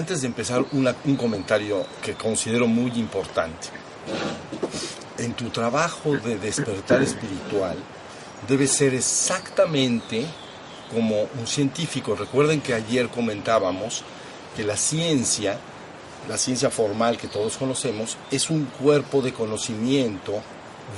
antes 0.00 0.22
de 0.22 0.28
empezar 0.28 0.64
un 0.72 1.16
comentario 1.16 1.84
que 2.02 2.14
considero 2.14 2.66
muy 2.66 2.90
importante. 2.92 3.68
En 5.18 5.34
tu 5.34 5.50
trabajo 5.50 6.16
de 6.16 6.38
despertar 6.38 7.02
espiritual 7.02 7.76
debe 8.48 8.66
ser 8.66 8.94
exactamente 8.94 10.24
como 10.90 11.28
un 11.38 11.46
científico. 11.46 12.14
Recuerden 12.14 12.62
que 12.62 12.72
ayer 12.72 13.10
comentábamos 13.10 14.02
que 14.56 14.64
la 14.64 14.78
ciencia, 14.78 15.58
la 16.30 16.38
ciencia 16.38 16.70
formal 16.70 17.18
que 17.18 17.28
todos 17.28 17.58
conocemos, 17.58 18.16
es 18.30 18.48
un 18.48 18.64
cuerpo 18.64 19.20
de 19.20 19.34
conocimiento 19.34 20.40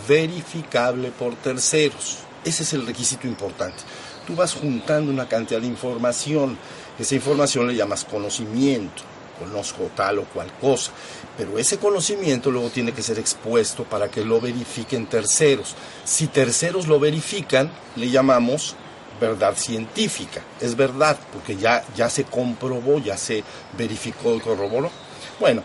verificable 0.06 1.11
por 1.11 1.34
terceros. 1.34 2.19
Ese 2.45 2.62
es 2.62 2.73
el 2.73 2.87
requisito 2.87 3.27
importante. 3.27 3.83
Tú 4.28 4.37
vas 4.37 4.55
juntando 4.55 5.11
una 5.11 5.27
cantidad 5.27 5.61
de 5.61 5.66
información, 5.66 6.56
esa 7.02 7.15
información 7.15 7.66
le 7.66 7.74
llamas 7.74 8.05
conocimiento, 8.05 9.02
conozco 9.38 9.91
tal 9.95 10.20
o 10.20 10.24
cual 10.24 10.52
cosa, 10.61 10.92
pero 11.37 11.59
ese 11.59 11.78
conocimiento 11.78 12.51
luego 12.51 12.70
tiene 12.70 12.92
que 12.92 13.02
ser 13.02 13.19
expuesto 13.19 13.84
para 13.84 14.11
que 14.11 14.25
lo 14.25 14.41
verifiquen 14.41 15.06
terceros. 15.06 15.75
Si 16.05 16.27
terceros 16.27 16.87
lo 16.87 17.01
verifican, 17.01 17.70
le 17.97 18.11
llamamos 18.11 18.77
verdad 19.20 19.55
científica. 19.56 20.42
Es 20.61 20.77
verdad, 20.77 21.19
porque 21.33 21.56
ya, 21.56 21.84
ya 21.97 22.11
se 22.11 22.25
comprobó, 22.25 22.98
ya 22.98 23.16
se 23.16 23.45
verificó 23.78 24.34
y 24.34 24.41
corroboró. 24.41 24.91
Bueno, 25.39 25.62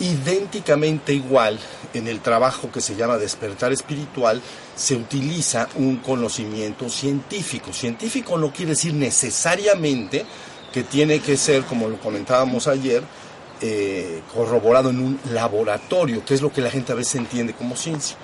idénticamente 0.00 1.12
igual 1.12 1.58
en 1.94 2.08
el 2.08 2.20
trabajo 2.20 2.70
que 2.70 2.80
se 2.80 2.96
llama 2.96 3.18
despertar 3.18 3.72
espiritual 3.72 4.40
se 4.74 4.96
utiliza 4.96 5.68
un 5.76 5.96
conocimiento 5.96 6.88
científico. 6.88 7.72
Científico 7.72 8.38
no 8.38 8.52
quiere 8.52 8.70
decir 8.70 8.94
necesariamente 8.94 10.24
que 10.72 10.82
tiene 10.82 11.20
que 11.20 11.36
ser, 11.36 11.64
como 11.64 11.88
lo 11.88 11.98
comentábamos 11.98 12.66
ayer, 12.66 13.02
eh, 13.60 14.22
corroborado 14.34 14.90
en 14.90 14.98
un 14.98 15.20
laboratorio, 15.30 16.24
que 16.24 16.34
es 16.34 16.42
lo 16.42 16.52
que 16.52 16.60
la 16.60 16.70
gente 16.70 16.92
a 16.92 16.96
veces 16.96 17.16
entiende 17.16 17.52
como 17.52 17.76
ciencia. 17.76 18.16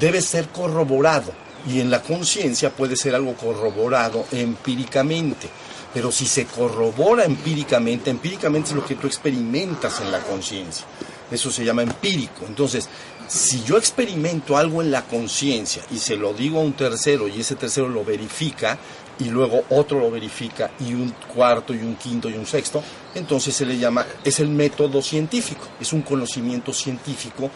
Debe 0.00 0.20
ser 0.20 0.48
corroborado 0.48 1.32
y 1.68 1.80
en 1.80 1.90
la 1.90 2.02
conciencia 2.02 2.70
puede 2.70 2.96
ser 2.96 3.14
algo 3.14 3.34
corroborado 3.34 4.26
empíricamente. 4.32 5.48
Pero 5.94 6.12
si 6.12 6.26
se 6.26 6.46
corrobora 6.46 7.24
empíricamente, 7.24 8.10
empíricamente 8.10 8.70
es 8.70 8.76
lo 8.76 8.84
que 8.84 8.96
tú 8.96 9.06
experimentas 9.06 10.00
en 10.00 10.12
la 10.12 10.20
conciencia. 10.20 10.84
Eso 11.30 11.50
se 11.50 11.64
llama 11.64 11.82
empírico. 11.82 12.44
Entonces, 12.46 12.88
si 13.28 13.62
yo 13.64 13.78
experimento 13.78 14.56
algo 14.56 14.82
en 14.82 14.90
la 14.90 15.02
conciencia 15.02 15.82
y 15.90 15.98
se 15.98 16.16
lo 16.16 16.32
digo 16.32 16.58
a 16.58 16.62
un 16.62 16.74
tercero 16.74 17.28
y 17.28 17.40
ese 17.40 17.56
tercero 17.56 17.88
lo 17.88 18.04
verifica 18.04 18.78
y 19.18 19.24
luego 19.24 19.64
otro 19.70 20.00
lo 20.00 20.10
verifica 20.10 20.70
y 20.80 20.92
un 20.92 21.14
cuarto 21.34 21.74
y 21.74 21.78
un 21.78 21.96
quinto 21.96 22.28
y 22.28 22.34
un 22.34 22.46
sexto, 22.46 22.82
entonces 23.14 23.54
se 23.54 23.64
le 23.64 23.78
llama, 23.78 24.06
es 24.24 24.40
el 24.40 24.48
método 24.48 25.00
científico, 25.02 25.66
es 25.80 25.92
un 25.92 26.02
conocimiento 26.02 26.72
científico 26.72 27.50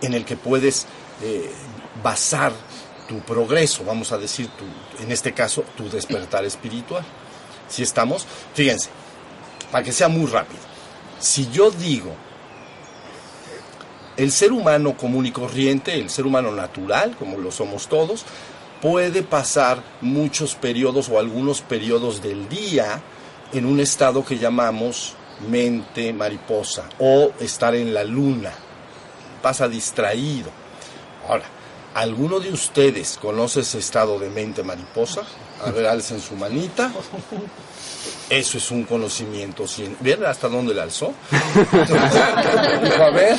en 0.00 0.14
el 0.14 0.24
que 0.24 0.36
puedes 0.36 0.86
eh, 1.22 1.50
basar 2.02 2.52
tu 3.08 3.18
progreso, 3.20 3.84
vamos 3.84 4.12
a 4.12 4.18
decir, 4.18 4.48
tu, 4.48 4.64
en 5.02 5.12
este 5.12 5.32
caso, 5.32 5.64
tu 5.76 5.88
despertar 5.90 6.44
espiritual. 6.44 7.04
Si 7.68 7.82
estamos, 7.82 8.26
fíjense, 8.54 8.88
para 9.70 9.84
que 9.84 9.92
sea 9.92 10.08
muy 10.08 10.26
rápido, 10.26 10.60
si 11.18 11.50
yo 11.50 11.70
digo, 11.70 12.14
el 14.16 14.30
ser 14.30 14.52
humano 14.52 14.96
común 14.96 15.26
y 15.26 15.32
corriente, 15.32 15.98
el 15.98 16.08
ser 16.08 16.26
humano 16.26 16.52
natural, 16.52 17.16
como 17.18 17.38
lo 17.38 17.50
somos 17.50 17.88
todos, 17.88 18.24
puede 18.84 19.22
pasar 19.22 19.82
muchos 20.02 20.54
periodos 20.54 21.08
o 21.08 21.18
algunos 21.18 21.62
periodos 21.62 22.22
del 22.22 22.50
día 22.50 23.00
en 23.54 23.64
un 23.64 23.80
estado 23.80 24.22
que 24.22 24.36
llamamos 24.36 25.14
mente 25.48 26.12
mariposa 26.12 26.84
o 26.98 27.32
estar 27.40 27.74
en 27.74 27.94
la 27.94 28.04
luna. 28.04 28.52
Pasa 29.40 29.68
distraído. 29.68 30.50
Ahora, 31.26 31.46
¿Alguno 31.94 32.40
de 32.40 32.52
ustedes 32.52 33.18
conoce 33.22 33.60
ese 33.60 33.78
estado 33.78 34.18
de 34.18 34.28
mente 34.28 34.64
mariposa? 34.64 35.22
A 35.64 35.70
ver, 35.70 35.86
alcen 35.86 36.20
su 36.20 36.34
manita. 36.34 36.90
Eso 38.28 38.58
es 38.58 38.70
un 38.72 38.82
conocimiento. 38.82 39.64
¿Ven 40.00 40.24
hasta 40.24 40.48
dónde 40.48 40.74
le 40.74 40.82
alzó? 40.82 41.14
a 43.00 43.10
ver. 43.10 43.38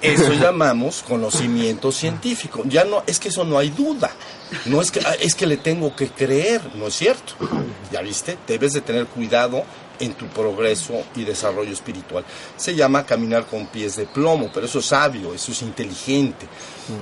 Eso 0.00 0.32
llamamos 0.32 1.02
conocimiento 1.06 1.92
científico. 1.92 2.62
Ya 2.66 2.84
no, 2.84 3.02
es 3.06 3.20
que 3.20 3.28
eso 3.28 3.44
no 3.44 3.58
hay 3.58 3.70
duda. 3.70 4.10
No 4.66 4.82
es 4.82 4.90
que, 4.90 5.00
es 5.20 5.34
que 5.34 5.46
le 5.46 5.56
tengo 5.56 5.94
que 5.96 6.08
creer, 6.08 6.60
¿no 6.74 6.88
es 6.88 6.94
cierto? 6.94 7.34
¿Ya 7.90 8.02
viste? 8.02 8.36
Debes 8.46 8.72
de 8.72 8.80
tener 8.80 9.06
cuidado 9.06 9.64
en 10.02 10.14
tu 10.14 10.26
progreso 10.26 11.04
y 11.14 11.24
desarrollo 11.24 11.72
espiritual. 11.72 12.24
Se 12.56 12.74
llama 12.74 13.06
caminar 13.06 13.46
con 13.46 13.66
pies 13.68 13.96
de 13.96 14.06
plomo, 14.06 14.50
pero 14.52 14.66
eso 14.66 14.80
es 14.80 14.86
sabio, 14.86 15.32
eso 15.32 15.52
es 15.52 15.62
inteligente. 15.62 16.46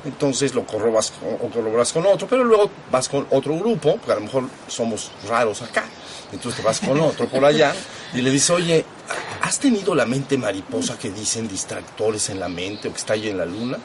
Entonces 0.04 0.54
lo 0.54 0.66
corroboras 0.66 1.12
o 1.22 1.48
corroboras 1.48 1.92
con 1.92 2.06
otro, 2.06 2.28
pero 2.28 2.44
luego 2.44 2.70
vas 2.90 3.08
con 3.08 3.26
otro 3.30 3.56
grupo, 3.56 3.96
porque 3.96 4.12
a 4.12 4.16
lo 4.16 4.22
mejor 4.22 4.44
somos 4.68 5.10
raros 5.28 5.62
acá. 5.62 5.84
Entonces 6.32 6.60
te 6.60 6.66
vas 6.66 6.80
con 6.80 7.00
otro 7.00 7.26
por 7.26 7.44
allá 7.44 7.74
y 8.14 8.20
le 8.20 8.30
dices, 8.30 8.50
oye, 8.50 8.84
¿has 9.42 9.58
tenido 9.58 9.94
la 9.94 10.06
mente 10.06 10.38
mariposa 10.38 10.98
que 10.98 11.10
dicen 11.10 11.48
distractores 11.48 12.30
en 12.30 12.40
la 12.40 12.48
mente 12.48 12.88
o 12.88 12.92
que 12.92 12.98
está 12.98 13.14
ahí 13.14 13.28
en 13.28 13.38
la 13.38 13.46
luna? 13.46 13.78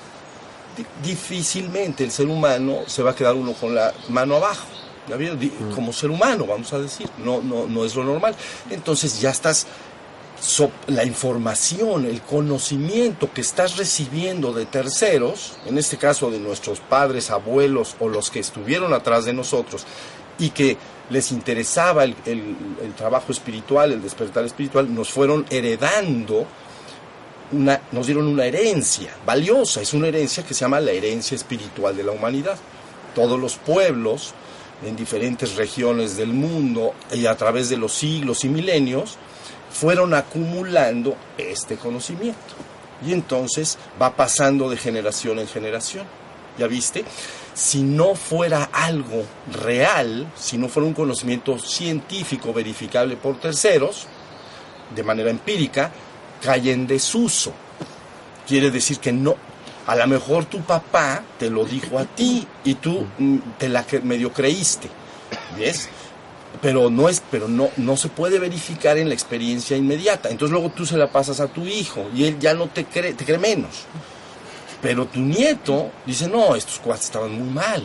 Difícilmente 1.03 2.03
el 2.03 2.11
ser 2.11 2.27
humano 2.27 2.79
se 2.87 3.01
va 3.01 3.11
a 3.11 3.15
quedar 3.15 3.35
uno 3.35 3.53
con 3.53 3.73
la 3.73 3.93
mano 4.09 4.35
abajo 4.35 4.67
Mm. 5.07 5.71
como 5.75 5.93
ser 5.93 6.09
humano, 6.09 6.45
vamos 6.47 6.73
a 6.73 6.79
decir, 6.79 7.07
no, 7.23 7.41
no, 7.41 7.67
no 7.67 7.85
es 7.85 7.95
lo 7.95 8.03
normal. 8.03 8.35
Entonces 8.69 9.21
ya 9.21 9.29
estás, 9.29 9.67
la 10.87 11.05
información, 11.05 12.05
el 12.05 12.21
conocimiento 12.21 13.31
que 13.31 13.41
estás 13.41 13.77
recibiendo 13.77 14.51
de 14.51 14.65
terceros, 14.65 15.53
en 15.65 15.77
este 15.77 15.97
caso 15.97 16.31
de 16.31 16.39
nuestros 16.39 16.79
padres, 16.79 17.29
abuelos 17.29 17.95
o 17.99 18.09
los 18.09 18.31
que 18.31 18.39
estuvieron 18.39 18.93
atrás 18.93 19.25
de 19.25 19.33
nosotros, 19.33 19.85
y 20.39 20.49
que 20.49 20.77
les 21.09 21.31
interesaba 21.31 22.03
el, 22.03 22.15
trabajo 22.97 23.31
espiritual, 23.31 23.91
el 23.91 24.01
despertar 24.01 24.45
espiritual, 24.45 24.93
nos 24.93 25.09
fueron 25.09 25.45
heredando 25.49 26.45
nos 27.51 28.07
dieron 28.07 28.25
una 28.25 28.45
herencia 28.45 29.15
valiosa, 29.23 29.79
es 29.79 29.93
una 29.93 30.07
herencia 30.07 30.43
que 30.43 30.55
se 30.55 30.61
llama 30.61 30.79
la 30.79 30.91
herencia 30.91 31.35
espiritual 31.35 31.95
de 31.95 32.03
la 32.03 32.11
humanidad. 32.11 32.57
Todos 33.13 33.39
los 33.39 33.55
pueblos 33.57 34.33
en 34.83 34.95
diferentes 34.95 35.55
regiones 35.55 36.17
del 36.17 36.33
mundo 36.33 36.93
y 37.13 37.25
a 37.25 37.35
través 37.35 37.69
de 37.69 37.77
los 37.77 37.93
siglos 37.93 38.43
y 38.43 38.49
milenios, 38.49 39.17
fueron 39.71 40.13
acumulando 40.13 41.15
este 41.37 41.75
conocimiento. 41.75 42.39
Y 43.05 43.13
entonces 43.13 43.77
va 44.01 44.15
pasando 44.15 44.69
de 44.69 44.77
generación 44.77 45.39
en 45.39 45.47
generación. 45.47 46.05
¿Ya 46.57 46.67
viste? 46.67 47.03
Si 47.55 47.81
no 47.83 48.15
fuera 48.15 48.69
algo 48.71 49.23
real, 49.51 50.29
si 50.35 50.57
no 50.57 50.67
fuera 50.67 50.87
un 50.87 50.93
conocimiento 50.93 51.57
científico 51.57 52.53
verificable 52.53 53.15
por 53.15 53.39
terceros, 53.39 54.07
de 54.93 55.03
manera 55.03 55.29
empírica, 55.29 55.89
cae 56.41 56.71
en 56.71 56.85
desuso. 56.85 57.53
Quiere 58.45 58.69
decir 58.71 58.99
que 58.99 59.13
no, 59.13 59.35
a 59.87 59.95
lo 59.95 60.05
mejor 60.07 60.45
tu 60.45 60.61
papá 60.61 61.23
te 61.39 61.49
lo 61.49 61.63
dijo 61.63 61.97
a 61.97 62.05
ti 62.05 62.45
y 62.63 62.75
tú 62.75 63.07
mm, 63.17 63.37
te 63.57 63.69
la 63.69 63.85
medio 64.03 64.33
creíste, 64.33 64.89
¿ves? 65.57 65.89
Pero 66.61 66.89
no 66.89 67.09
es, 67.09 67.21
pero 67.31 67.47
no, 67.47 67.69
no 67.77 67.97
se 67.97 68.09
puede 68.09 68.39
verificar 68.39 68.97
en 68.97 69.09
la 69.09 69.13
experiencia 69.13 69.77
inmediata. 69.77 70.29
Entonces 70.29 70.51
luego 70.51 70.71
tú 70.71 70.85
se 70.85 70.97
la 70.97 71.11
pasas 71.11 71.39
a 71.39 71.47
tu 71.47 71.65
hijo 71.65 72.05
y 72.15 72.25
él 72.25 72.37
ya 72.39 72.53
no 72.53 72.67
te 72.67 72.85
cree, 72.85 73.13
te 73.13 73.25
cree 73.25 73.37
menos. 73.37 73.85
Pero 74.85 75.07
tu 75.07 75.19
nieto 75.19 75.89
dice, 76.05 76.27
no, 76.27 76.55
estos 76.55 76.77
cuates 76.77 77.05
estaban 77.05 77.31
muy 77.31 77.49
mal. 77.51 77.83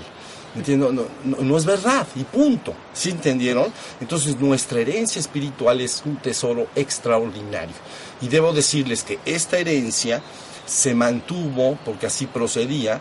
¿Entiendo? 0.55 0.93
No, 0.93 1.07
no, 1.25 1.57
es 1.57 1.65
verdad, 1.65 2.07
y 2.15 2.25
punto. 2.25 2.75
¿Sí 2.93 3.09
entendieron? 3.09 3.73
Entonces 4.03 4.39
nuestra 4.39 4.81
herencia 4.81 5.19
espiritual 5.19 5.81
es 5.81 6.03
un 6.05 6.17
tesoro 6.17 6.67
extraordinario. 6.75 7.75
Y 8.21 8.29
debo 8.29 8.53
decirles 8.53 9.03
que 9.03 9.19
esta 9.25 9.57
herencia 9.57 10.21
se 10.67 10.95
mantuvo, 10.95 11.79
porque 11.87 12.07
así 12.07 12.27
procedía, 12.27 13.01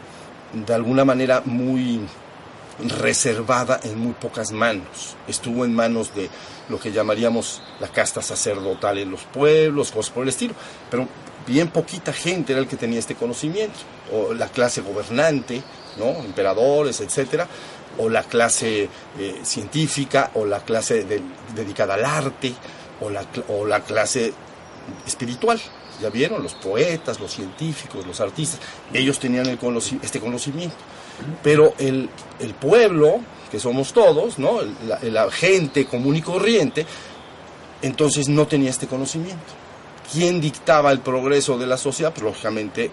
de 0.53 0.73
alguna 0.73 1.03
manera 1.03 1.41
muy 1.43 1.99
reservada 2.79 3.81
en 3.83 3.99
muy 3.99 4.13
pocas 4.13 4.53
manos. 4.53 5.17
Estuvo 5.27 5.65
en 5.65 5.75
manos 5.75 6.15
de 6.15 6.29
lo 6.69 6.79
que 6.79 6.93
llamaríamos 6.93 7.61
la 7.81 7.89
casta 7.89 8.21
sacerdotal 8.21 8.97
en 8.97 9.11
los 9.11 9.23
pueblos, 9.23 9.91
cosas 9.91 10.13
por 10.13 10.23
el 10.23 10.29
estilo, 10.29 10.53
pero 10.89 11.05
bien 11.45 11.69
poquita 11.69 12.13
gente 12.13 12.53
era 12.53 12.61
el 12.61 12.67
que 12.67 12.77
tenía 12.77 12.99
este 12.99 13.15
conocimiento, 13.15 13.79
o 14.11 14.33
la 14.33 14.47
clase 14.47 14.81
gobernante, 14.81 15.61
¿no? 15.97 16.23
emperadores, 16.23 17.01
etcétera, 17.01 17.47
o 17.97 18.09
la 18.09 18.23
clase 18.23 18.89
eh, 19.17 19.39
científica, 19.43 20.31
o 20.35 20.45
la 20.45 20.59
clase 20.61 21.05
dedicada 21.55 21.95
al 21.95 22.05
arte, 22.05 22.53
o 23.01 23.09
la, 23.09 23.25
o 23.49 23.65
la 23.65 23.81
clase 23.81 24.33
espiritual. 25.05 25.59
ya 26.01 26.09
vieron, 26.09 26.41
los 26.41 26.53
poetas, 26.53 27.19
los 27.19 27.31
científicos, 27.31 28.05
los 28.07 28.21
artistas, 28.21 28.59
ellos 28.93 29.19
tenían 29.19 29.47
este 30.01 30.19
conocimiento. 30.19 30.77
Pero 31.43 31.73
el, 31.77 32.09
el, 32.39 32.53
pueblo, 32.53 33.19
que 33.51 33.59
somos 33.59 33.91
todos, 33.91 34.39
¿no? 34.39 34.59
la 35.01 35.29
gente 35.29 35.85
común 35.85 36.15
y 36.15 36.21
corriente, 36.21 36.85
entonces 37.81 38.29
no 38.29 38.47
tenía 38.47 38.69
este 38.69 38.87
conocimiento. 38.87 39.68
¿Quién 40.11 40.41
dictaba 40.41 40.91
el 40.91 41.01
progreso 41.01 41.57
de 41.57 41.67
la 41.67 41.77
sociedad? 41.77 42.11
Pues 42.11 42.23
lógicamente 42.23 42.91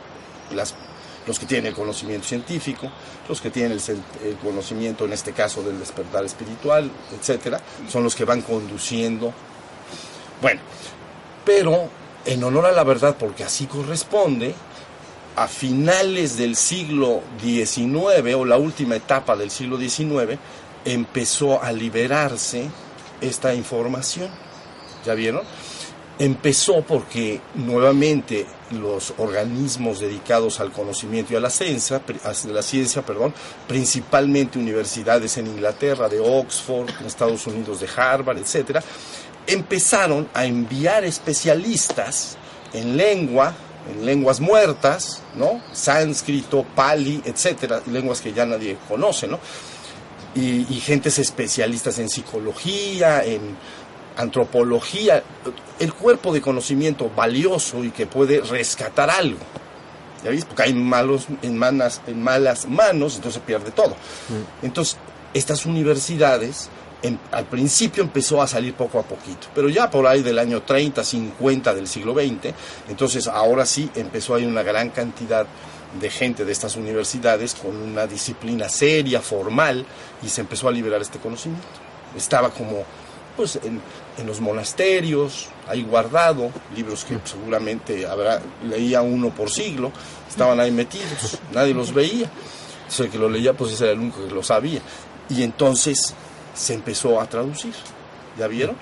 los 1.26 1.38
que 1.38 1.46
tienen 1.46 1.66
el 1.66 1.74
conocimiento 1.74 2.26
científico, 2.26 2.90
los 3.28 3.40
que 3.40 3.50
tienen 3.50 3.72
el, 3.72 4.36
conocimiento, 4.36 5.04
en 5.06 5.12
este 5.12 5.32
caso, 5.32 5.62
del 5.62 5.78
despertar 5.78 6.24
espiritual, 6.24 6.90
etcétera, 7.18 7.60
son 7.88 8.04
los 8.04 8.14
que 8.14 8.24
van 8.24 8.42
conduciendo. 8.42 9.32
Bueno, 10.40 10.60
pero 11.44 11.88
en 12.24 12.44
honor 12.44 12.66
a 12.66 12.72
la 12.72 12.84
verdad, 12.84 13.16
porque 13.18 13.44
así 13.44 13.66
corresponde, 13.66 14.54
a 15.36 15.48
finales 15.48 16.36
del 16.36 16.56
siglo 16.56 17.22
XIX 17.42 18.34
o 18.36 18.44
la 18.44 18.56
última 18.56 18.96
etapa 18.96 19.36
del 19.36 19.50
siglo 19.50 19.78
XIX, 19.78 20.38
empezó 20.84 21.62
a 21.62 21.72
liberarse 21.72 22.70
esta 23.20 23.54
información. 23.54 24.30
¿Ya 25.04 25.14
vieron? 25.14 25.42
Empezó 26.18 26.80
porque 26.80 27.40
nuevamente 27.54 28.46
los 28.70 29.12
organismos 29.18 30.00
dedicados 30.00 30.60
al 30.60 30.72
conocimiento 30.72 31.34
y 31.34 31.36
a 31.36 31.40
la 31.40 31.50
ciencia, 31.50 32.00
la 32.48 32.62
ciencia 32.62 33.02
perdón, 33.02 33.34
principalmente 33.68 34.58
universidades 34.58 35.36
en 35.36 35.46
Inglaterra, 35.46 36.08
de 36.08 36.18
Oxford, 36.18 36.88
en 37.00 37.06
Estados 37.06 37.46
Unidos, 37.46 37.80
de 37.80 37.88
Harvard, 37.94 38.38
etcétera, 38.38 38.82
empezaron 39.46 40.28
a 40.32 40.46
enviar 40.46 41.04
especialistas 41.04 42.36
en 42.72 42.96
lengua, 42.96 43.54
en 43.90 44.04
lenguas 44.04 44.40
muertas, 44.40 45.22
¿no? 45.34 45.62
Sánscrito, 45.72 46.64
pali, 46.74 47.22
etcétera, 47.24 47.82
lenguas 47.86 48.20
que 48.20 48.32
ya 48.32 48.46
nadie 48.46 48.78
conoce, 48.88 49.28
¿no? 49.28 49.38
Y, 50.34 50.66
y 50.74 50.80
gentes 50.80 51.18
especialistas 51.18 51.98
en 51.98 52.08
psicología, 52.08 53.24
en 53.24 53.56
antropología, 54.16 55.22
el 55.78 55.92
cuerpo 55.92 56.32
de 56.32 56.40
conocimiento 56.40 57.10
valioso 57.14 57.84
y 57.84 57.90
que 57.90 58.06
puede 58.06 58.40
rescatar 58.40 59.10
algo. 59.10 59.38
¿Ya 60.24 60.30
viste? 60.30 60.46
Porque 60.46 60.62
hay 60.62 60.74
malos 60.74 61.26
en, 61.42 61.56
manas, 61.56 62.00
en 62.06 62.22
malas 62.22 62.66
manos, 62.66 63.16
entonces 63.16 63.40
se 63.40 63.46
pierde 63.46 63.70
todo. 63.70 63.90
Mm. 63.90 64.64
Entonces, 64.66 64.96
estas 65.34 65.66
universidades 65.66 66.70
al 67.30 67.44
principio 67.44 68.02
empezó 68.02 68.42
a 68.42 68.46
salir 68.46 68.74
poco 68.74 68.98
a 68.98 69.02
poquito, 69.02 69.48
pero 69.54 69.68
ya 69.68 69.90
por 69.90 70.06
ahí 70.06 70.22
del 70.22 70.38
año 70.38 70.62
30, 70.62 71.04
50 71.04 71.74
del 71.74 71.86
siglo 71.86 72.14
XX, 72.14 72.52
entonces 72.88 73.28
ahora 73.28 73.66
sí 73.66 73.88
empezó 73.94 74.34
a 74.34 74.40
ir 74.40 74.48
una 74.48 74.62
gran 74.62 74.90
cantidad 74.90 75.46
de 76.00 76.10
gente 76.10 76.44
de 76.44 76.52
estas 76.52 76.74
universidades 76.76 77.54
con 77.54 77.76
una 77.76 78.06
disciplina 78.06 78.68
seria, 78.68 79.20
formal, 79.20 79.86
y 80.22 80.28
se 80.28 80.40
empezó 80.40 80.68
a 80.68 80.72
liberar 80.72 81.00
este 81.00 81.18
conocimiento. 81.18 81.66
Estaba 82.16 82.50
como 82.50 82.84
pues 83.36 83.56
en, 83.62 83.80
en, 84.18 84.26
los 84.26 84.40
monasterios, 84.40 85.48
ahí 85.68 85.82
guardado, 85.82 86.50
libros 86.74 87.04
que 87.04 87.18
seguramente 87.24 88.06
habrá, 88.06 88.40
leía 88.64 89.02
uno 89.02 89.30
por 89.30 89.50
siglo, 89.50 89.92
estaban 90.28 90.60
ahí 90.60 90.70
metidos, 90.70 91.38
nadie 91.52 91.74
los 91.74 91.92
veía. 91.92 92.30
O 92.98 93.02
el 93.02 93.10
que 93.10 93.18
lo 93.18 93.28
leía, 93.28 93.52
pues 93.52 93.72
ese 93.72 93.84
era 93.84 93.92
el 93.94 93.98
único 93.98 94.26
que 94.26 94.32
lo 94.32 94.42
sabía. 94.42 94.80
Y 95.28 95.42
entonces 95.42 96.14
se 96.54 96.74
empezó 96.74 97.20
a 97.20 97.28
traducir, 97.28 97.74
¿ya 98.38 98.46
vieron? 98.46 98.76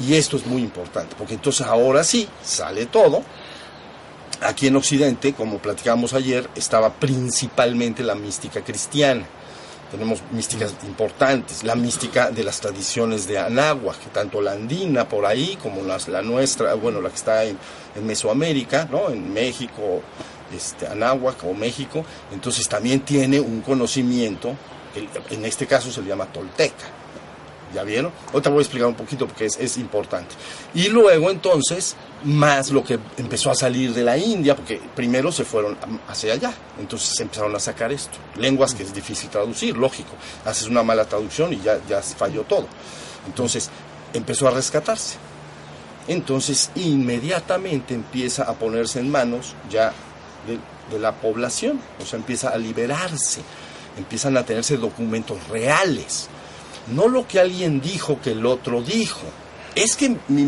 Y 0.00 0.14
esto 0.14 0.38
es 0.38 0.46
muy 0.46 0.62
importante, 0.62 1.14
porque 1.18 1.34
entonces 1.34 1.66
ahora 1.66 2.02
sí 2.04 2.26
sale 2.42 2.86
todo. 2.86 3.22
Aquí 4.40 4.68
en 4.68 4.76
Occidente, 4.76 5.34
como 5.34 5.58
platicamos 5.58 6.14
ayer, 6.14 6.48
estaba 6.54 6.94
principalmente 6.94 8.02
la 8.02 8.14
mística 8.14 8.64
cristiana 8.64 9.26
tenemos 9.90 10.22
místicas 10.30 10.74
importantes, 10.86 11.64
la 11.64 11.74
mística 11.74 12.30
de 12.30 12.44
las 12.44 12.60
tradiciones 12.60 13.26
de 13.26 13.38
Anáhuac, 13.38 13.98
tanto 14.12 14.40
la 14.40 14.52
andina 14.52 15.08
por 15.08 15.26
ahí 15.26 15.58
como 15.62 15.82
las, 15.82 16.08
la 16.08 16.22
nuestra, 16.22 16.74
bueno, 16.74 17.00
la 17.00 17.08
que 17.10 17.16
está 17.16 17.44
en, 17.44 17.58
Mesoamérica, 18.02 18.88
¿no? 18.90 19.10
en 19.10 19.32
México, 19.32 20.00
este, 20.54 20.86
Anáhuac 20.86 21.42
o 21.44 21.52
México, 21.54 22.04
entonces 22.32 22.68
también 22.68 23.00
tiene 23.00 23.40
un 23.40 23.62
conocimiento, 23.62 24.54
en 25.30 25.44
este 25.44 25.66
caso 25.66 25.90
se 25.90 26.00
le 26.02 26.08
llama 26.08 26.26
tolteca. 26.26 26.99
¿Ya 27.74 27.84
vieron? 27.84 28.12
Ahorita 28.32 28.50
voy 28.50 28.58
a 28.58 28.62
explicar 28.62 28.88
un 28.88 28.94
poquito 28.94 29.26
porque 29.26 29.46
es, 29.46 29.56
es 29.58 29.76
importante. 29.78 30.34
Y 30.74 30.88
luego 30.88 31.30
entonces 31.30 31.96
más 32.24 32.70
lo 32.70 32.84
que 32.84 32.98
empezó 33.16 33.50
a 33.50 33.54
salir 33.54 33.94
de 33.94 34.02
la 34.02 34.18
India, 34.18 34.56
porque 34.56 34.80
primero 34.94 35.32
se 35.32 35.44
fueron 35.44 35.76
hacia 36.08 36.34
allá, 36.34 36.52
entonces 36.78 37.18
empezaron 37.20 37.54
a 37.54 37.60
sacar 37.60 37.92
esto. 37.92 38.18
Lenguas 38.36 38.74
que 38.74 38.82
es 38.82 38.92
difícil 38.92 39.30
traducir, 39.30 39.76
lógico. 39.76 40.10
Haces 40.44 40.68
una 40.68 40.82
mala 40.82 41.04
traducción 41.04 41.52
y 41.52 41.60
ya, 41.60 41.78
ya 41.88 42.02
falló 42.02 42.42
todo. 42.42 42.66
Entonces 43.26 43.70
empezó 44.12 44.48
a 44.48 44.50
rescatarse. 44.50 45.16
Entonces 46.08 46.70
inmediatamente 46.74 47.94
empieza 47.94 48.44
a 48.44 48.54
ponerse 48.54 48.98
en 48.98 49.10
manos 49.10 49.54
ya 49.70 49.92
de, 50.46 50.58
de 50.90 50.98
la 50.98 51.12
población, 51.12 51.80
o 52.02 52.06
sea, 52.06 52.18
empieza 52.18 52.48
a 52.50 52.58
liberarse, 52.58 53.42
empiezan 53.96 54.36
a 54.36 54.44
tenerse 54.44 54.76
documentos 54.76 55.46
reales, 55.48 56.28
no 56.88 57.08
lo 57.08 57.26
que 57.26 57.40
alguien 57.40 57.80
dijo 57.80 58.20
que 58.20 58.32
el 58.32 58.44
otro 58.46 58.82
dijo 58.82 59.26
es 59.74 59.96
que 59.96 60.16
mi, 60.28 60.46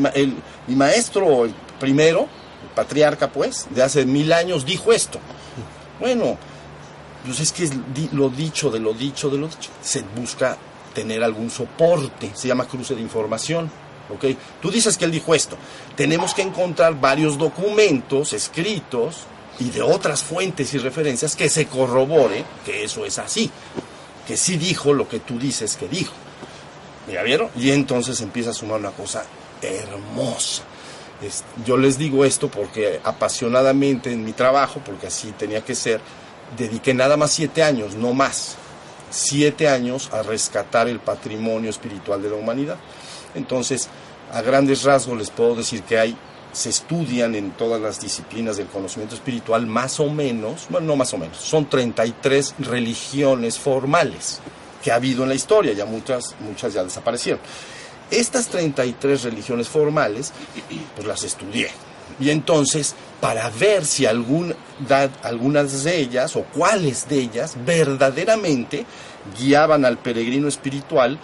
maestro 0.75 1.44
el 1.44 1.55
primero, 1.79 2.23
el 2.23 2.69
patriarca 2.75 3.31
pues, 3.31 3.67
de 3.70 3.82
hace 3.82 4.05
mil 4.05 4.32
años 4.32 4.64
dijo 4.64 4.93
esto. 4.93 5.19
Bueno, 6.00 6.37
pues 7.25 7.40
es 7.40 7.52
que 7.52 7.64
es 7.64 7.73
lo 8.12 8.29
dicho 8.29 8.70
de 8.70 8.81
lo 8.81 8.93
dicho 8.93 9.31
de 9.31 9.38
lo 9.38 9.49
dicho. 9.49 9.70
Se 9.81 10.02
busca 10.17 10.56
tener 10.94 11.23
algún 11.23 11.50
soporte, 11.50 12.32
se 12.34 12.49
llama 12.49 12.67
cruce 12.67 12.94
de 12.94 13.00
información. 13.00 13.70
¿ok? 14.12 14.37
Tú 14.61 14.70
dices 14.70 14.99
que 14.99 15.05
él 15.05 15.12
dijo 15.12 15.34
esto. 15.34 15.56
Tenemos 15.96 16.34
que 16.34 16.43
encontrar 16.43 17.00
varios 17.00 17.38
documentos 17.38 18.32
escritos 18.32 19.20
y 19.58 19.70
de 19.70 19.82
otras 19.82 20.23
fuentes 20.23 20.75
y 20.75 20.79
referencias 20.79 21.37
que 21.37 21.49
se 21.49 21.67
corrobore 21.67 22.44
que 22.64 22.84
eso 22.84 23.05
es 23.05 23.19
así, 23.19 23.50
que 24.26 24.37
sí 24.37 24.56
dijo 24.56 24.93
lo 24.93 25.08
que 25.08 25.20
tú 25.20 25.38
dices 25.38 25.76
que 25.76 25.88
dijo. 25.88 26.14
¿Ya 27.10 27.22
vieron? 27.22 27.50
Y 27.56 27.70
entonces 27.70 28.20
empieza 28.20 28.50
a 28.50 28.54
sumar 28.54 28.78
una 28.78 28.90
cosa 28.90 29.25
hermosa. 29.60 30.62
yo 31.64 31.76
les 31.76 31.99
digo 31.99 32.25
esto 32.25 32.48
porque 32.48 33.00
apasionadamente 33.05 34.12
en 34.12 34.24
mi 34.24 34.32
trabajo, 34.32 34.81
porque 34.84 35.06
así 35.06 35.32
tenía 35.32 35.65
que 35.65 35.74
ser, 35.74 36.00
dediqué 36.56 36.94
nada 36.94 37.17
más 37.17 37.31
siete 37.32 37.62
años, 37.62 37.94
no 37.94 38.12
más, 38.12 38.56
siete 39.10 39.69
años 39.69 40.10
a 40.12 40.22
rescatar 40.22 40.88
el 40.88 40.98
patrimonio 40.98 41.70
espiritual 41.70 42.22
de 42.22 42.31
la 42.31 42.36
humanidad. 42.36 42.77
Entonces, 43.34 43.88
a 44.32 44.43
grandes 44.43 44.82
rasgos 44.82 45.17
les 45.17 45.31
puedo 45.31 45.55
decir 45.55 45.82
que 45.82 45.98
hay, 45.98 46.17
se 46.53 46.70
estudian 46.70 47.34
en 47.34 47.53
todas 47.53 47.81
las 47.81 48.00
disciplinas 48.00 48.56
del 48.56 48.67
conocimiento 48.67 49.15
espiritual 49.15 49.67
más 49.67 50.00
o 50.00 50.10
menos, 50.10 50.67
bueno, 50.69 50.88
no 50.88 50.96
más 50.96 51.15
o 51.15 51.19
menos, 51.19 51.38
son 51.38 51.69
33 51.69 52.56
religiones 52.58 53.58
formales 53.58 54.41
que 54.82 54.91
ha 54.91 54.96
habido 54.96 55.22
en 55.22 55.29
la 55.29 55.34
historia, 55.34 55.72
ya 55.72 55.84
muchas, 55.84 56.34
muchas 56.41 56.74
ya 56.74 56.84
desaparecieron. 56.84 57.41
Estas 58.10 58.48
33 58.48 59.22
religiones 59.22 59.69
formales, 59.69 60.32
pues 60.94 61.06
las 61.06 61.22
estudié. 61.22 61.70
Y 62.20 62.31
entonces, 62.31 62.94
para 63.20 63.48
ver 63.51 63.86
si 63.86 64.05
algún, 64.05 64.55
algunas 65.22 65.84
de 65.84 65.98
ellas 65.98 66.36
o 66.36 66.44
cuáles 66.44 67.08
de 67.08 67.20
ellas 67.20 67.55
verdaderamente 67.65 68.84
guiaban 69.39 69.84
al 69.84 69.98
peregrino 69.98 70.48
espiritual 70.48 71.19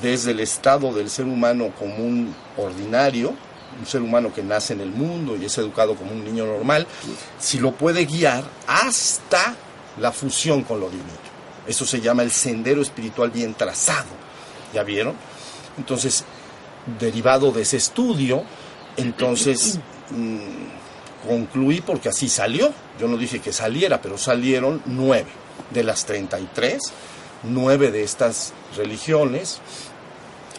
desde 0.00 0.32
el 0.32 0.40
estado 0.40 0.92
del 0.92 1.10
ser 1.10 1.26
humano 1.26 1.70
común 1.78 2.34
ordinario, 2.56 3.34
un 3.78 3.86
ser 3.86 4.02
humano 4.02 4.32
que 4.34 4.42
nace 4.42 4.72
en 4.72 4.80
el 4.80 4.90
mundo 4.90 5.36
y 5.36 5.44
es 5.44 5.58
educado 5.58 5.94
como 5.94 6.12
un 6.12 6.24
niño 6.24 6.44
normal, 6.44 6.86
si 7.38 7.58
lo 7.58 7.72
puede 7.72 8.04
guiar 8.04 8.44
hasta 8.66 9.54
la 9.98 10.12
fusión 10.12 10.62
con 10.62 10.80
lo 10.80 10.90
divino. 10.90 11.31
Eso 11.66 11.86
se 11.86 12.00
llama 12.00 12.22
el 12.22 12.30
sendero 12.30 12.82
espiritual 12.82 13.30
bien 13.30 13.54
trazado. 13.54 14.08
¿Ya 14.74 14.82
vieron? 14.82 15.14
Entonces, 15.78 16.24
derivado 16.98 17.52
de 17.52 17.62
ese 17.62 17.76
estudio, 17.76 18.44
entonces 18.96 19.78
mm, 20.10 21.28
concluí 21.28 21.80
porque 21.80 22.08
así 22.08 22.28
salió. 22.28 22.72
Yo 22.98 23.08
no 23.08 23.16
dije 23.16 23.40
que 23.40 23.52
saliera, 23.52 24.00
pero 24.00 24.18
salieron 24.18 24.82
nueve 24.86 25.30
de 25.70 25.84
las 25.84 26.04
33, 26.04 26.80
nueve 27.44 27.90
de 27.90 28.02
estas 28.02 28.52
religiones, 28.76 29.60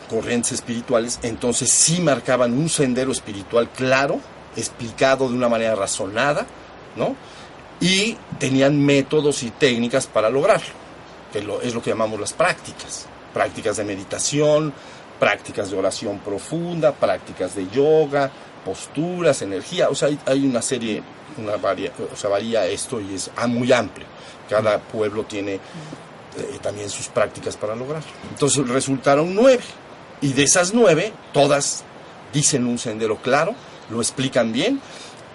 corrientes 0.09 0.53
espirituales, 0.53 1.19
entonces 1.23 1.69
sí 1.69 2.01
marcaban 2.01 2.53
un 2.53 2.69
sendero 2.69 3.11
espiritual 3.11 3.69
claro, 3.69 4.19
explicado 4.55 5.27
de 5.29 5.35
una 5.35 5.49
manera 5.49 5.75
razonada, 5.75 6.45
¿no? 6.95 7.15
Y 7.79 8.17
tenían 8.39 8.79
métodos 8.83 9.43
y 9.43 9.49
técnicas 9.49 10.07
para 10.07 10.29
lograrlo 10.29 10.82
es 11.39 11.73
lo 11.73 11.81
que 11.81 11.89
llamamos 11.89 12.19
las 12.19 12.33
prácticas. 12.33 13.07
Prácticas 13.33 13.77
de 13.77 13.83
meditación, 13.83 14.73
prácticas 15.19 15.71
de 15.71 15.77
oración 15.77 16.19
profunda, 16.19 16.91
prácticas 16.91 17.55
de 17.55 17.69
yoga, 17.69 18.29
posturas, 18.63 19.41
energía, 19.41 19.89
o 19.89 19.95
sea, 19.95 20.09
hay, 20.25 20.45
una 20.45 20.61
serie, 20.61 21.03
una 21.37 21.57
varia, 21.57 21.91
o 22.11 22.15
sea, 22.15 22.29
varía 22.29 22.65
esto 22.65 22.99
y 22.99 23.15
es 23.15 23.29
ah, 23.35 23.47
muy 23.47 23.71
amplio. 23.71 24.05
Cada 24.49 24.79
pueblo 24.79 25.23
tiene 25.23 25.53
eh, 25.55 26.59
también 26.61 26.89
sus 26.89 27.07
prácticas 27.07 27.57
para 27.57 27.75
lograrlo. 27.75 28.09
Entonces 28.29 28.67
resultaron 28.67 29.33
nueve, 29.33 29.63
y 30.21 30.33
de 30.33 30.43
esas 30.43 30.73
nueve, 30.73 31.13
todas 31.33 31.83
dicen 32.33 32.65
un 32.65 32.77
sendero 32.77 33.17
claro, 33.17 33.53
lo 33.89 34.01
explican 34.01 34.53
bien. 34.53 34.81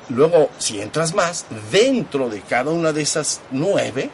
Luego, 0.09 0.49
si 0.59 0.81
entras 0.81 1.15
más, 1.15 1.45
dentro 1.71 2.31
de 2.31 2.41
cada 2.41 2.71
una 2.71 2.93
de 2.93 3.03
esas 3.03 3.43
nueve, 3.51 4.11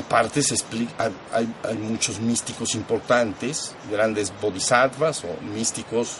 aparte 0.00 0.42
se 0.42 0.54
explica, 0.54 1.10
hay, 1.32 1.48
hay, 1.62 1.76
muchos 1.76 2.18
místicos 2.18 2.74
importantes, 2.74 3.74
grandes 3.90 4.32
bodhisattvas 4.40 5.24
o 5.24 5.42
místicos 5.42 6.18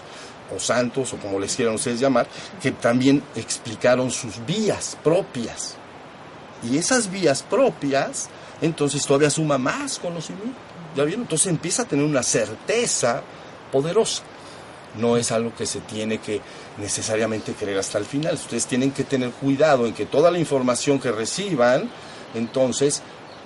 o 0.55 0.59
santos 0.59 1.13
o 1.13 1.17
como 1.17 1.39
les 1.39 1.55
quieran 1.55 1.75
ustedes 1.75 2.01
llamar, 2.01 2.27
que 2.61 2.73
también 2.73 3.23
explicaron 3.35 4.11
sus 4.11 4.45
vías 4.47 4.97
propias. 5.03 5.77
Y 6.63 6.77
esas 6.77 7.11
vías 7.11 7.43
propias, 7.43 8.29
entonces 8.61 9.05
todavía 9.05 9.31
suma 9.31 9.59
más 9.59 9.99
conocimiento. 9.99 10.59
¿Ya 10.97 11.05
vieron? 11.05 11.23
Entonces 11.23 11.47
empieza 11.47 11.83
a 11.83 11.85
tener 11.87 12.05
una 12.05 12.23
certeza 12.23 13.23
poderosa. 13.71 14.23
No 14.99 15.17
es 15.17 15.31
algo 15.31 15.55
que 15.55 15.67
se 15.67 15.81
tiene 15.81 16.19
que 16.19 16.41
necesariamente 16.79 17.53
creer 17.53 17.79
hasta 17.79 17.99
el 17.99 18.05
final. 18.05 18.35
Ustedes 18.35 18.67
tienen 18.67 18.91
que 18.91 19.05
tener 19.05 19.31
cuidado 19.31 19.87
en 19.87 19.95
que 19.95 20.05
toda 20.05 20.31
la 20.31 20.39
información 20.39 20.99
que 20.99 21.13
reciban, 21.13 21.89
entonces 22.35 23.03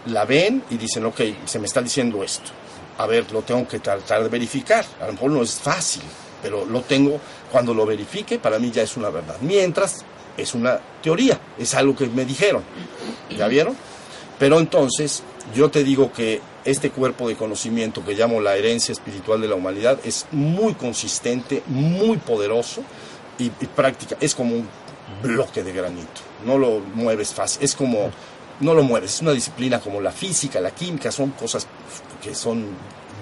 la 0.06 0.24
ven 0.24 0.62
y 0.70 0.76
dicen, 0.76 1.04
ok, 1.06 1.20
se 1.44 1.58
me 1.58 1.66
está 1.66 1.80
diciendo 1.80 2.22
esto. 2.22 2.50
A 2.98 3.06
ver, 3.06 3.30
lo 3.32 3.42
tengo 3.42 3.66
que 3.66 3.80
tratar 3.80 4.22
de 4.22 4.28
verificar. 4.28 4.84
A 5.00 5.06
lo 5.06 5.14
mejor 5.14 5.30
no 5.30 5.42
es 5.42 5.54
fácil, 5.54 6.02
pero 6.42 6.64
lo 6.64 6.82
tengo, 6.82 7.20
cuando 7.50 7.74
lo 7.74 7.86
verifique, 7.86 8.38
para 8.38 8.58
mí 8.58 8.70
ya 8.70 8.82
es 8.82 8.96
una 8.96 9.10
verdad. 9.10 9.36
Mientras, 9.40 10.04
es 10.36 10.54
una 10.54 10.78
teoría, 11.02 11.38
es 11.58 11.74
algo 11.74 11.96
que 11.96 12.06
me 12.06 12.24
dijeron. 12.24 12.62
¿Ya 13.36 13.48
vieron? 13.48 13.76
Pero 14.38 14.58
entonces, 14.58 15.22
yo 15.54 15.70
te 15.70 15.84
digo 15.84 16.12
que 16.12 16.40
este 16.64 16.90
cuerpo 16.90 17.28
de 17.28 17.36
conocimiento 17.36 18.04
que 18.04 18.14
llamo 18.14 18.40
la 18.40 18.56
herencia 18.56 18.92
espiritual 18.92 19.40
de 19.40 19.48
la 19.48 19.54
humanidad 19.54 19.98
es 20.04 20.26
muy 20.32 20.74
consistente, 20.74 21.62
muy 21.66 22.16
poderoso 22.18 22.82
y, 23.38 23.46
y 23.46 23.66
práctica. 23.74 24.16
Es 24.20 24.34
como 24.34 24.54
un 24.54 24.68
bloque 25.22 25.62
de 25.62 25.72
granito. 25.72 26.20
No 26.44 26.58
lo 26.58 26.80
mueves 26.94 27.32
fácil. 27.32 27.62
Es 27.62 27.74
como 27.74 28.10
no 28.60 28.74
lo 28.74 28.82
mueves. 28.82 29.14
Es 29.14 29.22
una 29.22 29.32
disciplina 29.32 29.80
como 29.80 30.00
la 30.00 30.10
física, 30.10 30.60
la 30.60 30.70
química, 30.70 31.10
son 31.10 31.30
cosas 31.30 31.66
que 32.22 32.34
son 32.34 32.68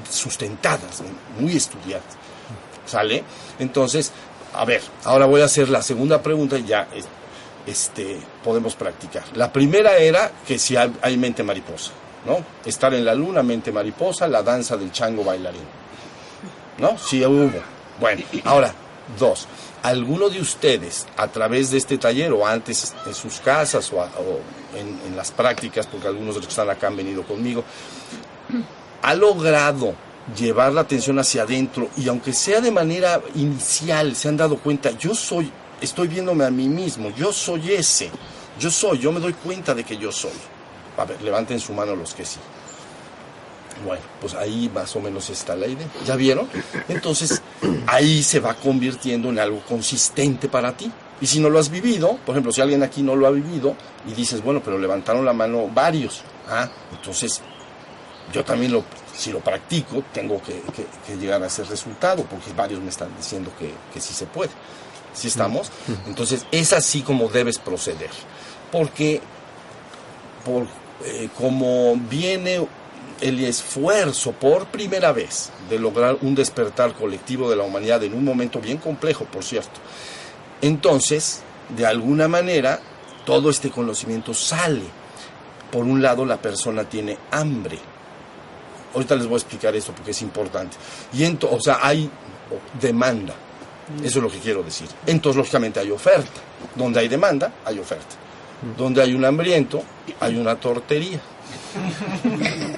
sustentadas, 0.08 1.02
muy 1.38 1.56
estudiadas. 1.56 2.04
¿Sale? 2.86 3.22
Entonces, 3.58 4.12
a 4.54 4.64
ver, 4.64 4.82
ahora 5.04 5.26
voy 5.26 5.40
a 5.40 5.46
hacer 5.46 5.68
la 5.68 5.82
segunda 5.82 6.22
pregunta 6.22 6.58
y 6.58 6.64
ya 6.64 6.88
este, 7.66 8.18
podemos 8.42 8.74
practicar. 8.74 9.24
La 9.34 9.52
primera 9.52 9.96
era 9.96 10.30
que 10.46 10.58
si 10.58 10.76
hay, 10.76 11.16
mente 11.16 11.42
mariposa, 11.42 11.92
¿no? 12.26 12.44
Estar 12.64 12.92
en 12.94 13.04
la 13.04 13.14
luna, 13.14 13.42
mente 13.42 13.72
mariposa, 13.72 14.26
la 14.28 14.42
danza 14.42 14.76
del 14.76 14.92
chango 14.92 15.24
bailarín. 15.24 15.82
¿No? 16.78 16.98
Sí 16.98 17.24
hubo. 17.24 17.52
Bueno, 18.00 18.22
ahora, 18.44 18.74
dos 19.18 19.46
alguno 19.82 20.28
de 20.28 20.40
ustedes 20.40 21.06
a 21.16 21.28
través 21.28 21.70
de 21.70 21.78
este 21.78 21.98
taller 21.98 22.32
o 22.32 22.46
antes 22.46 22.94
en 23.04 23.14
sus 23.14 23.40
casas 23.40 23.92
o, 23.92 24.08
en, 24.76 25.16
las 25.16 25.30
prácticas, 25.30 25.86
porque 25.86 26.06
algunos 26.06 26.34
de 26.34 26.40
los 26.40 26.46
que 26.46 26.52
están 26.52 26.70
acá 26.70 26.86
han 26.86 26.96
venido 26.96 27.22
conmigo, 27.24 27.64
ha 29.02 29.14
logrado 29.14 29.94
llevar 30.36 30.72
la 30.72 30.82
atención 30.82 31.18
hacia 31.18 31.42
adentro 31.42 31.88
y 31.96 32.08
aunque 32.08 32.32
sea 32.32 32.60
de 32.60 32.70
manera 32.70 33.20
inicial, 33.34 34.14
se 34.14 34.28
han 34.28 34.36
dado 34.36 34.56
cuenta, 34.58 34.90
yo 34.92 35.14
soy, 35.14 35.50
estoy 35.80 36.08
viéndome 36.08 36.44
a 36.44 36.50
mí 36.50 36.68
mismo, 36.68 37.10
yo 37.10 37.32
soy 37.32 37.72
ese, 37.72 38.10
yo 38.58 38.70
soy, 38.70 38.98
yo 38.98 39.12
me 39.12 39.20
doy 39.20 39.32
cuenta 39.32 39.74
de 39.74 39.84
que 39.84 39.96
yo 39.96 40.12
soy. 40.12 40.30
A 40.96 41.04
ver, 41.04 41.20
levanten 41.22 41.58
su 41.58 41.72
mano 41.72 41.96
los 41.96 42.14
que 42.14 42.24
sí. 42.24 42.38
Bueno, 43.84 44.02
pues 44.20 44.34
ahí 44.34 44.70
más 44.72 44.94
o 44.96 45.00
menos 45.00 45.30
está 45.30 45.56
la 45.56 45.66
idea. 45.66 45.86
¿Ya 46.06 46.16
vieron? 46.16 46.48
Entonces, 46.88 47.42
ahí 47.86 48.22
se 48.22 48.40
va 48.40 48.54
convirtiendo 48.54 49.28
en 49.30 49.38
algo 49.38 49.60
consistente 49.68 50.48
para 50.48 50.76
ti. 50.76 50.90
Y 51.20 51.26
si 51.26 51.38
no 51.38 51.50
lo 51.50 51.58
has 51.58 51.70
vivido, 51.70 52.18
por 52.26 52.34
ejemplo, 52.34 52.52
si 52.52 52.60
alguien 52.60 52.82
aquí 52.82 53.02
no 53.02 53.14
lo 53.14 53.26
ha 53.26 53.30
vivido 53.30 53.76
y 54.08 54.12
dices, 54.12 54.42
bueno, 54.42 54.60
pero 54.64 54.78
levantaron 54.78 55.24
la 55.24 55.32
mano 55.32 55.68
varios, 55.68 56.22
ah, 56.48 56.68
entonces 56.92 57.40
yo 58.32 58.44
también 58.44 58.72
lo, 58.72 58.84
si 59.14 59.30
lo 59.30 59.38
practico, 59.38 60.02
tengo 60.12 60.40
que, 60.42 60.62
llegar 61.16 61.42
a 61.42 61.46
ese 61.46 61.62
resultado, 61.64 62.24
porque 62.24 62.52
varios 62.52 62.80
me 62.80 62.88
están 62.88 63.10
diciendo 63.16 63.52
que, 63.58 63.72
que 63.92 64.00
sí 64.00 64.14
se 64.14 64.26
puede. 64.26 64.50
¿Sí 65.14 65.28
estamos? 65.28 65.70
Entonces, 66.06 66.46
es 66.50 66.72
así 66.72 67.02
como 67.02 67.28
debes 67.28 67.58
proceder. 67.58 68.10
Porque, 68.70 69.20
por, 70.44 70.66
eh, 71.04 71.28
como 71.36 71.94
viene 71.96 72.66
el 73.22 73.42
esfuerzo 73.44 74.32
por 74.32 74.66
primera 74.66 75.12
vez 75.12 75.50
de 75.70 75.78
lograr 75.78 76.18
un 76.22 76.34
despertar 76.34 76.92
colectivo 76.92 77.48
de 77.48 77.56
la 77.56 77.62
humanidad 77.62 78.02
en 78.02 78.14
un 78.14 78.24
momento 78.24 78.60
bien 78.60 78.78
complejo, 78.78 79.24
por 79.24 79.44
cierto. 79.44 79.80
Entonces, 80.60 81.42
de 81.76 81.86
alguna 81.86 82.28
manera, 82.28 82.80
todo 83.24 83.48
este 83.48 83.70
conocimiento 83.70 84.34
sale. 84.34 84.82
Por 85.70 85.84
un 85.84 86.02
lado, 86.02 86.26
la 86.26 86.36
persona 86.36 86.84
tiene 86.84 87.16
hambre. 87.30 87.78
Ahorita 88.92 89.14
les 89.14 89.26
voy 89.26 89.34
a 89.34 89.38
explicar 89.38 89.74
esto 89.74 89.92
porque 89.92 90.10
es 90.10 90.20
importante. 90.20 90.76
Y 91.12 91.24
entonces, 91.24 91.58
o 91.58 91.62
sea, 91.62 91.78
hay 91.80 92.10
demanda. 92.80 93.34
Eso 94.02 94.18
es 94.18 94.22
lo 94.22 94.30
que 94.30 94.38
quiero 94.38 94.62
decir. 94.62 94.88
Entonces, 95.06 95.36
lógicamente, 95.36 95.80
hay 95.80 95.90
oferta. 95.90 96.40
Donde 96.74 97.00
hay 97.00 97.08
demanda, 97.08 97.52
hay 97.64 97.78
oferta. 97.78 98.16
Donde 98.76 99.00
hay 99.00 99.14
un 99.14 99.24
hambriento, 99.24 99.82
hay 100.20 100.36
una 100.36 100.56
tortería. 100.56 101.20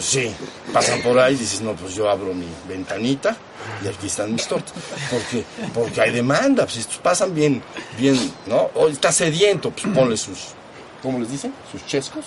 Pues 0.00 0.12
sí, 0.12 0.34
pasan 0.72 1.02
por 1.02 1.18
ahí 1.18 1.34
y 1.34 1.36
dices, 1.36 1.60
no, 1.60 1.74
pues 1.74 1.94
yo 1.94 2.08
abro 2.08 2.32
mi 2.32 2.46
ventanita 2.66 3.36
y 3.84 3.88
aquí 3.88 4.06
están 4.06 4.32
mis 4.32 4.46
tortas. 4.48 4.72
Porque, 5.10 5.44
porque 5.74 6.00
hay 6.00 6.10
demanda, 6.10 6.64
pues 6.64 6.78
estos 6.78 6.96
pasan 6.96 7.34
bien, 7.34 7.62
bien, 7.98 8.16
¿no? 8.46 8.70
O 8.76 8.88
está 8.88 9.12
sediento, 9.12 9.70
pues 9.70 9.94
ponle 9.94 10.16
sus, 10.16 10.54
¿cómo 11.02 11.18
les 11.18 11.30
dicen? 11.30 11.52
Sus 11.70 11.84
chescos. 11.84 12.24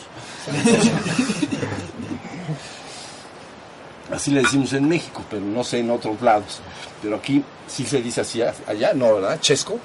Así 4.12 4.30
le 4.30 4.44
decimos 4.44 4.72
en 4.74 4.88
México, 4.88 5.26
pero 5.28 5.42
no 5.42 5.64
sé 5.64 5.80
en 5.80 5.90
otros 5.90 6.22
lados. 6.22 6.60
Pero 7.02 7.16
aquí 7.16 7.44
sí 7.68 7.86
se 7.86 8.04
dice 8.04 8.22
así, 8.22 8.44
allá 8.68 8.94
no, 8.94 9.16
¿verdad? 9.16 9.40
Chesco. 9.42 9.80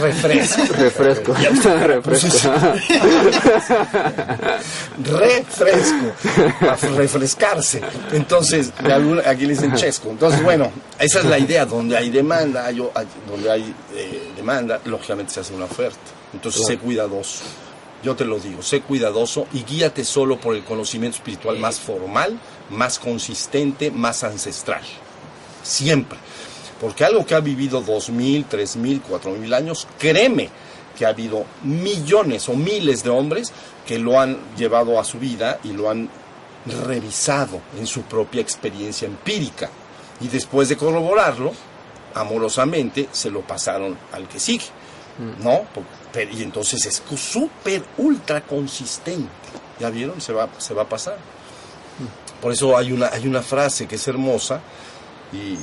Refresco. 0.00 0.62
Refresco. 0.74 1.34
Refresco. 1.34 2.52
Refresco. 5.04 6.12
Para 6.60 6.76
refrescarse. 6.96 7.80
Entonces, 8.12 8.72
aquí 9.24 9.42
le 9.46 9.54
dicen 9.54 9.74
chesco. 9.74 10.10
Entonces, 10.10 10.42
bueno, 10.42 10.70
esa 10.98 11.20
es 11.20 11.24
la 11.24 11.38
idea. 11.38 11.66
Donde 11.66 11.96
hay 11.96 12.10
demanda, 12.10 12.66
hay, 12.66 12.76
donde 13.28 13.50
hay 13.50 13.74
eh, 13.94 14.32
demanda, 14.36 14.80
lógicamente 14.84 15.32
se 15.32 15.40
hace 15.40 15.54
una 15.54 15.66
oferta. 15.66 15.98
Entonces, 16.32 16.66
sé 16.66 16.78
cuidadoso. 16.78 17.44
Yo 18.02 18.16
te 18.16 18.24
lo 18.24 18.38
digo, 18.38 18.62
sé 18.62 18.80
cuidadoso 18.80 19.46
y 19.52 19.62
guíate 19.62 20.04
solo 20.04 20.40
por 20.40 20.56
el 20.56 20.64
conocimiento 20.64 21.18
espiritual 21.18 21.58
más 21.58 21.78
formal, 21.78 22.38
más 22.70 22.98
consistente, 22.98 23.90
más 23.90 24.24
ancestral. 24.24 24.80
Siempre. 25.62 26.18
Porque 26.80 27.04
algo 27.04 27.26
que 27.26 27.34
ha 27.34 27.40
vivido 27.40 27.82
dos 27.82 28.08
mil, 28.08 28.46
tres 28.46 28.76
mil, 28.76 29.02
cuatro 29.02 29.32
mil 29.32 29.52
años, 29.52 29.86
créeme 29.98 30.48
que 30.96 31.04
ha 31.04 31.10
habido 31.10 31.44
millones 31.62 32.48
o 32.48 32.54
miles 32.54 33.02
de 33.02 33.10
hombres 33.10 33.52
que 33.86 33.98
lo 33.98 34.18
han 34.18 34.38
llevado 34.56 34.98
a 34.98 35.04
su 35.04 35.18
vida 35.18 35.60
y 35.62 35.72
lo 35.72 35.90
han 35.90 36.08
revisado 36.86 37.60
en 37.78 37.86
su 37.86 38.02
propia 38.02 38.40
experiencia 38.40 39.06
empírica. 39.06 39.68
Y 40.20 40.28
después 40.28 40.68
de 40.68 40.76
corroborarlo, 40.76 41.52
amorosamente 42.14 43.08
se 43.12 43.30
lo 43.30 43.42
pasaron 43.42 43.96
al 44.12 44.28
que 44.28 44.40
sigue. 44.40 44.66
Mm. 45.18 45.44
¿No? 45.44 45.64
y 46.32 46.42
entonces 46.42 46.86
es 46.86 47.02
súper 47.16 47.84
ultra 47.98 48.40
consistente. 48.40 49.28
¿Ya 49.78 49.90
vieron? 49.90 50.20
Se 50.20 50.32
va, 50.32 50.48
se 50.58 50.74
va 50.74 50.82
a 50.82 50.88
pasar. 50.88 51.16
Mm. 51.16 52.40
Por 52.42 52.52
eso 52.52 52.76
hay 52.76 52.92
una, 52.92 53.08
hay 53.08 53.26
una 53.26 53.42
frase 53.42 53.86
que 53.86 53.96
es 53.96 54.08
hermosa 54.08 54.60
y 55.32 55.56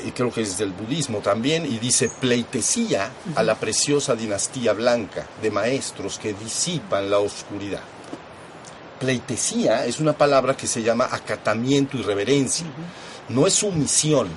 que 0.00 0.12
creo 0.12 0.32
que 0.32 0.42
es 0.42 0.56
del 0.56 0.72
budismo 0.72 1.18
también, 1.18 1.66
y 1.66 1.78
dice 1.78 2.08
pleitesía 2.08 3.10
a 3.34 3.42
la 3.42 3.56
preciosa 3.56 4.14
dinastía 4.14 4.72
blanca 4.72 5.26
de 5.42 5.50
maestros 5.50 6.18
que 6.18 6.32
disipan 6.32 7.10
la 7.10 7.18
oscuridad. 7.18 7.82
Pleitesía 8.98 9.84
es 9.84 10.00
una 10.00 10.12
palabra 10.12 10.56
que 10.56 10.66
se 10.66 10.82
llama 10.82 11.08
acatamiento 11.10 11.96
y 11.96 12.02
reverencia. 12.02 12.66
No 13.28 13.46
es 13.46 13.54
sumisión, 13.54 14.28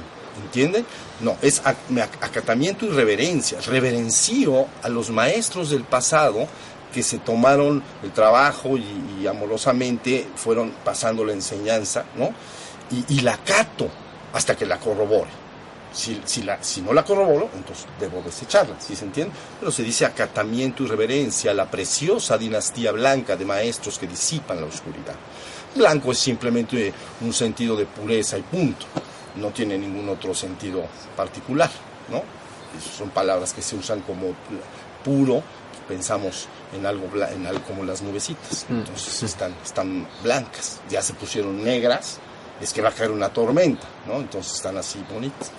¿entienden? 0.43 0.85
No, 1.21 1.37
es 1.41 1.61
acatamiento 1.65 2.85
y 2.85 2.89
reverencia. 2.89 3.59
Reverencio 3.61 4.67
a 4.81 4.89
los 4.89 5.09
maestros 5.09 5.69
del 5.69 5.83
pasado 5.83 6.47
que 6.93 7.03
se 7.03 7.19
tomaron 7.19 7.83
el 8.03 8.11
trabajo 8.11 8.77
y, 8.77 9.27
amorosamente 9.27 10.27
fueron 10.35 10.71
pasando 10.83 11.25
la 11.25 11.33
enseñanza, 11.33 12.05
¿no? 12.15 12.29
Y, 12.91 13.15
y 13.15 13.19
la 13.21 13.33
acato 13.33 13.89
hasta 14.33 14.55
que 14.55 14.65
la 14.65 14.79
corrobore. 14.79 15.44
Si, 15.95 16.21
si, 16.25 16.43
la, 16.43 16.61
si 16.61 16.81
no 16.81 16.91
la 16.91 17.05
corroboro, 17.05 17.49
entonces 17.55 17.85
debo 17.97 18.21
desecharla, 18.21 18.75
¿sí 18.81 18.97
se 18.97 19.05
entiende? 19.05 19.33
Pero 19.57 19.71
se 19.71 19.81
dice 19.81 20.05
acatamiento 20.05 20.83
y 20.83 20.87
reverencia 20.87 21.51
a 21.51 21.53
la 21.53 21.71
preciosa 21.71 22.37
dinastía 22.37 22.91
blanca 22.91 23.37
de 23.37 23.45
maestros 23.45 23.97
que 23.97 24.05
disipan 24.05 24.59
la 24.59 24.65
oscuridad. 24.65 25.15
Blanco 25.73 26.11
es 26.11 26.19
simplemente 26.19 26.93
un 27.21 27.31
sentido 27.31 27.77
de 27.77 27.85
pureza 27.85 28.37
y 28.37 28.41
punto. 28.41 28.85
No 29.37 29.51
tiene 29.51 29.77
ningún 29.77 30.09
otro 30.09 30.33
sentido 30.33 30.83
particular, 31.15 31.69
¿no? 32.09 32.23
Son 32.97 33.09
palabras 33.09 33.53
que 33.53 33.61
se 33.61 33.77
usan 33.77 34.01
como 34.01 34.33
puro, 35.03 35.43
pensamos 35.87 36.47
en 36.75 36.85
algo, 36.85 37.09
en 37.31 37.45
algo 37.45 37.63
como 37.63 37.83
las 37.83 38.01
nubecitas. 38.01 38.65
Mm. 38.67 38.79
Entonces 38.79 39.23
están, 39.23 39.55
están 39.63 40.07
blancas, 40.23 40.81
ya 40.89 41.01
se 41.01 41.13
pusieron 41.13 41.63
negras, 41.63 42.19
es 42.61 42.73
que 42.73 42.81
va 42.81 42.89
a 42.89 42.93
caer 42.93 43.11
una 43.11 43.29
tormenta, 43.29 43.87
¿no? 44.07 44.15
Entonces 44.15 44.53
están 44.53 44.77
así 44.77 45.03
bonitas. 45.11 45.51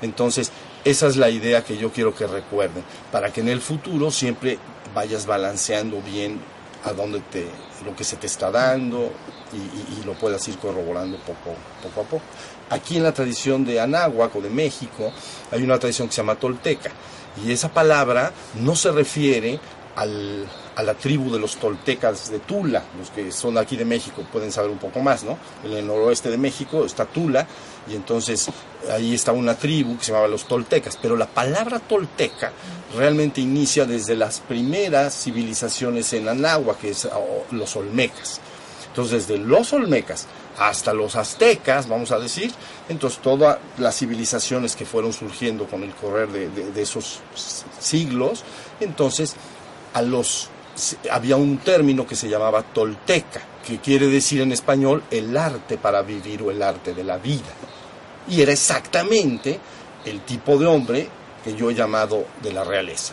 Entonces, 0.00 0.50
esa 0.84 1.06
es 1.06 1.16
la 1.16 1.30
idea 1.30 1.64
que 1.64 1.76
yo 1.76 1.92
quiero 1.92 2.14
que 2.14 2.26
recuerden, 2.26 2.82
para 3.10 3.32
que 3.32 3.40
en 3.40 3.48
el 3.48 3.60
futuro 3.60 4.10
siempre 4.10 4.58
vayas 4.94 5.26
balanceando 5.26 6.00
bien 6.02 6.40
a 6.84 6.92
dónde 6.92 7.20
te, 7.20 7.46
lo 7.84 7.94
que 7.94 8.04
se 8.04 8.16
te 8.16 8.26
está 8.26 8.50
dando 8.50 9.12
y, 9.52 10.04
lo 10.04 10.14
puedas 10.14 10.46
ir 10.48 10.58
corroborando 10.58 11.16
poco, 11.18 11.54
poco 11.82 12.00
a 12.00 12.04
poco. 12.04 12.22
Aquí 12.70 12.96
en 12.96 13.04
la 13.04 13.12
tradición 13.12 13.64
de 13.64 13.80
Anáhuac 13.80 14.34
o 14.34 14.40
de 14.40 14.50
México 14.50 15.12
hay 15.50 15.62
una 15.62 15.78
tradición 15.78 16.08
que 16.08 16.14
se 16.14 16.22
llama 16.22 16.34
tolteca 16.34 16.90
y 17.44 17.52
esa 17.52 17.68
palabra 17.68 18.32
no 18.54 18.74
se 18.74 18.90
refiere 18.90 19.60
al, 19.96 20.46
a 20.76 20.82
la 20.82 20.94
tribu 20.94 21.30
de 21.32 21.38
los 21.38 21.56
toltecas 21.56 22.30
de 22.30 22.38
Tula, 22.38 22.82
los 22.98 23.10
que 23.10 23.30
son 23.32 23.58
aquí 23.58 23.76
de 23.76 23.84
México 23.84 24.24
pueden 24.32 24.52
saber 24.52 24.70
un 24.70 24.78
poco 24.78 25.00
más, 25.00 25.22
¿no? 25.24 25.38
En 25.64 25.72
el 25.72 25.86
noroeste 25.86 26.30
de 26.30 26.38
México 26.38 26.84
está 26.84 27.04
Tula 27.04 27.46
y 27.88 27.94
entonces 27.94 28.48
ahí 28.90 29.14
está 29.14 29.32
una 29.32 29.54
tribu 29.54 29.98
que 29.98 30.04
se 30.04 30.12
llamaba 30.12 30.28
los 30.28 30.46
toltecas, 30.46 30.98
pero 31.00 31.16
la 31.16 31.26
palabra 31.26 31.78
tolteca 31.78 32.52
realmente 32.96 33.40
inicia 33.40 33.84
desde 33.84 34.16
las 34.16 34.40
primeras 34.40 35.14
civilizaciones 35.14 36.12
en 36.12 36.28
Anáhuac, 36.28 36.78
que 36.78 36.90
es 36.90 37.08
los 37.50 37.76
olmecas. 37.76 38.40
Entonces, 38.88 39.26
desde 39.26 39.42
los 39.42 39.72
olmecas 39.72 40.26
hasta 40.58 40.92
los 40.92 41.16
aztecas, 41.16 41.88
vamos 41.88 42.12
a 42.12 42.18
decir, 42.18 42.52
entonces 42.90 43.20
todas 43.20 43.58
las 43.78 43.96
civilizaciones 43.96 44.76
que 44.76 44.84
fueron 44.84 45.14
surgiendo 45.14 45.66
con 45.66 45.82
el 45.82 45.94
correr 45.94 46.28
de, 46.28 46.50
de 46.50 46.82
esos 46.82 47.20
siglos, 47.80 48.44
entonces 48.80 49.34
a 49.94 50.02
los 50.02 50.50
había 51.10 51.36
un 51.36 51.58
término 51.58 52.06
que 52.06 52.16
se 52.16 52.28
llamaba 52.28 52.62
tolteca, 52.62 53.42
que 53.66 53.78
quiere 53.78 54.06
decir 54.06 54.40
en 54.40 54.52
español 54.52 55.02
el 55.10 55.36
arte 55.36 55.76
para 55.78 56.02
vivir 56.02 56.42
o 56.42 56.50
el 56.50 56.62
arte 56.62 56.94
de 56.94 57.04
la 57.04 57.18
vida. 57.18 57.52
Y 58.28 58.40
era 58.40 58.52
exactamente 58.52 59.58
el 60.04 60.22
tipo 60.22 60.58
de 60.58 60.66
hombre 60.66 61.08
que 61.44 61.54
yo 61.54 61.70
he 61.70 61.74
llamado 61.74 62.24
de 62.42 62.52
la 62.52 62.64
realeza. 62.64 63.12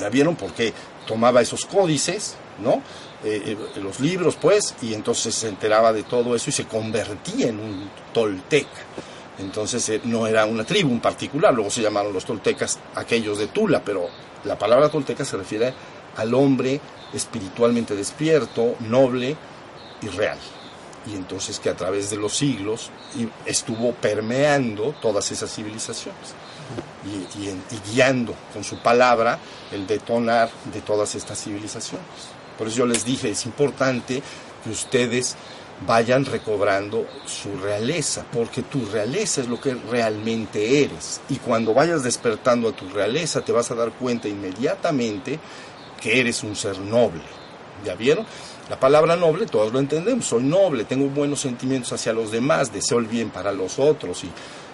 ¿La 0.00 0.08
vieron? 0.08 0.36
Porque 0.36 0.72
tomaba 1.06 1.40
esos 1.40 1.66
códices, 1.66 2.36
¿no? 2.62 2.82
Eh, 3.24 3.56
eh, 3.76 3.80
los 3.80 4.00
libros, 4.00 4.36
pues, 4.40 4.74
y 4.82 4.94
entonces 4.94 5.34
se 5.34 5.48
enteraba 5.48 5.92
de 5.92 6.02
todo 6.02 6.34
eso 6.34 6.50
y 6.50 6.52
se 6.52 6.66
convertía 6.66 7.48
en 7.48 7.60
un 7.60 7.90
tolteca. 8.12 8.82
Entonces 9.38 9.88
eh, 9.88 10.00
no 10.04 10.26
era 10.26 10.46
una 10.46 10.64
tribu 10.64 10.90
en 10.90 11.00
particular, 11.00 11.52
luego 11.52 11.70
se 11.70 11.82
llamaron 11.82 12.12
los 12.12 12.24
toltecas 12.24 12.78
aquellos 12.94 13.38
de 13.38 13.48
Tula, 13.48 13.82
pero 13.84 14.08
la 14.44 14.58
palabra 14.58 14.88
tolteca 14.88 15.24
se 15.24 15.36
refiere 15.36 15.74
al 16.16 16.34
hombre 16.34 16.80
espiritualmente 17.12 17.94
despierto, 17.94 18.76
noble 18.80 19.36
y 20.02 20.08
real. 20.08 20.38
Y 21.06 21.14
entonces 21.14 21.58
que 21.58 21.68
a 21.68 21.76
través 21.76 22.10
de 22.10 22.16
los 22.16 22.36
siglos 22.36 22.90
estuvo 23.44 23.92
permeando 23.92 24.94
todas 25.02 25.30
esas 25.32 25.54
civilizaciones 25.54 26.34
y, 27.04 27.90
guiando 27.90 28.34
con 28.52 28.64
su 28.64 28.78
palabra 28.78 29.38
el 29.70 29.86
detonar 29.86 30.50
de 30.72 30.80
todas 30.80 31.14
estas 31.14 31.42
civilizaciones. 31.42 32.06
Por 32.56 32.68
eso 32.68 32.78
yo 32.78 32.86
les 32.86 33.04
dije, 33.04 33.30
es 33.30 33.44
importante 33.44 34.22
que 34.62 34.70
ustedes 34.70 35.36
vayan 35.86 36.24
recobrando 36.24 37.06
su 37.26 37.56
realeza, 37.56 38.24
porque 38.32 38.62
tu 38.62 38.86
realeza 38.86 39.40
es 39.40 39.48
lo 39.48 39.60
que 39.60 39.74
realmente 39.74 40.82
eres. 40.82 41.20
Y 41.28 41.36
cuando 41.36 41.74
vayas 41.74 42.02
despertando 42.02 42.68
a 42.68 42.72
tu 42.72 42.88
realeza, 42.88 43.42
te 43.42 43.52
vas 43.52 43.70
a 43.70 43.74
dar 43.74 43.92
cuenta 43.92 44.28
inmediatamente 44.28 45.38
que 46.00 46.20
eres 46.20 46.42
un 46.42 46.56
ser 46.56 46.78
noble. 46.78 47.22
¿Ya 47.84 47.94
vieron? 47.94 48.24
La 48.70 48.80
palabra 48.80 49.14
noble, 49.16 49.44
todos 49.44 49.72
lo 49.72 49.78
entendemos, 49.78 50.24
soy 50.24 50.42
noble, 50.42 50.84
tengo 50.84 51.08
buenos 51.08 51.40
sentimientos 51.40 51.92
hacia 51.92 52.14
los 52.14 52.30
demás, 52.30 52.72
deseo 52.72 52.98
el 52.98 53.06
bien 53.06 53.28
para 53.28 53.52
los 53.52 53.78
otros 53.78 54.24
y 54.24 54.30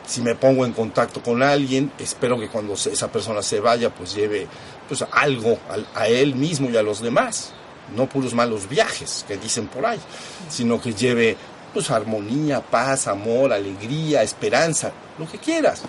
si 0.06 0.22
me 0.22 0.36
pongo 0.36 0.64
en 0.64 0.72
contacto 0.72 1.20
con 1.20 1.42
alguien, 1.42 1.90
espero 1.98 2.38
que 2.38 2.48
cuando 2.48 2.74
esa 2.74 3.10
persona 3.10 3.42
se 3.42 3.58
vaya, 3.58 3.92
pues 3.92 4.14
lleve 4.14 4.46
pues 4.86 5.04
algo 5.10 5.58
a, 5.68 6.00
a 6.02 6.06
él 6.06 6.36
mismo 6.36 6.70
y 6.70 6.76
a 6.76 6.82
los 6.82 7.00
demás 7.00 7.52
no 7.94 8.08
puros 8.08 8.34
malos 8.34 8.68
viajes 8.68 9.24
que 9.26 9.36
dicen 9.36 9.68
por 9.68 9.86
ahí, 9.86 9.98
sino 10.48 10.80
que 10.80 10.92
lleve 10.92 11.36
pues 11.72 11.90
armonía, 11.90 12.60
paz, 12.60 13.06
amor, 13.06 13.52
alegría, 13.52 14.22
esperanza, 14.22 14.92
lo 15.18 15.28
que 15.28 15.38
quieras. 15.38 15.82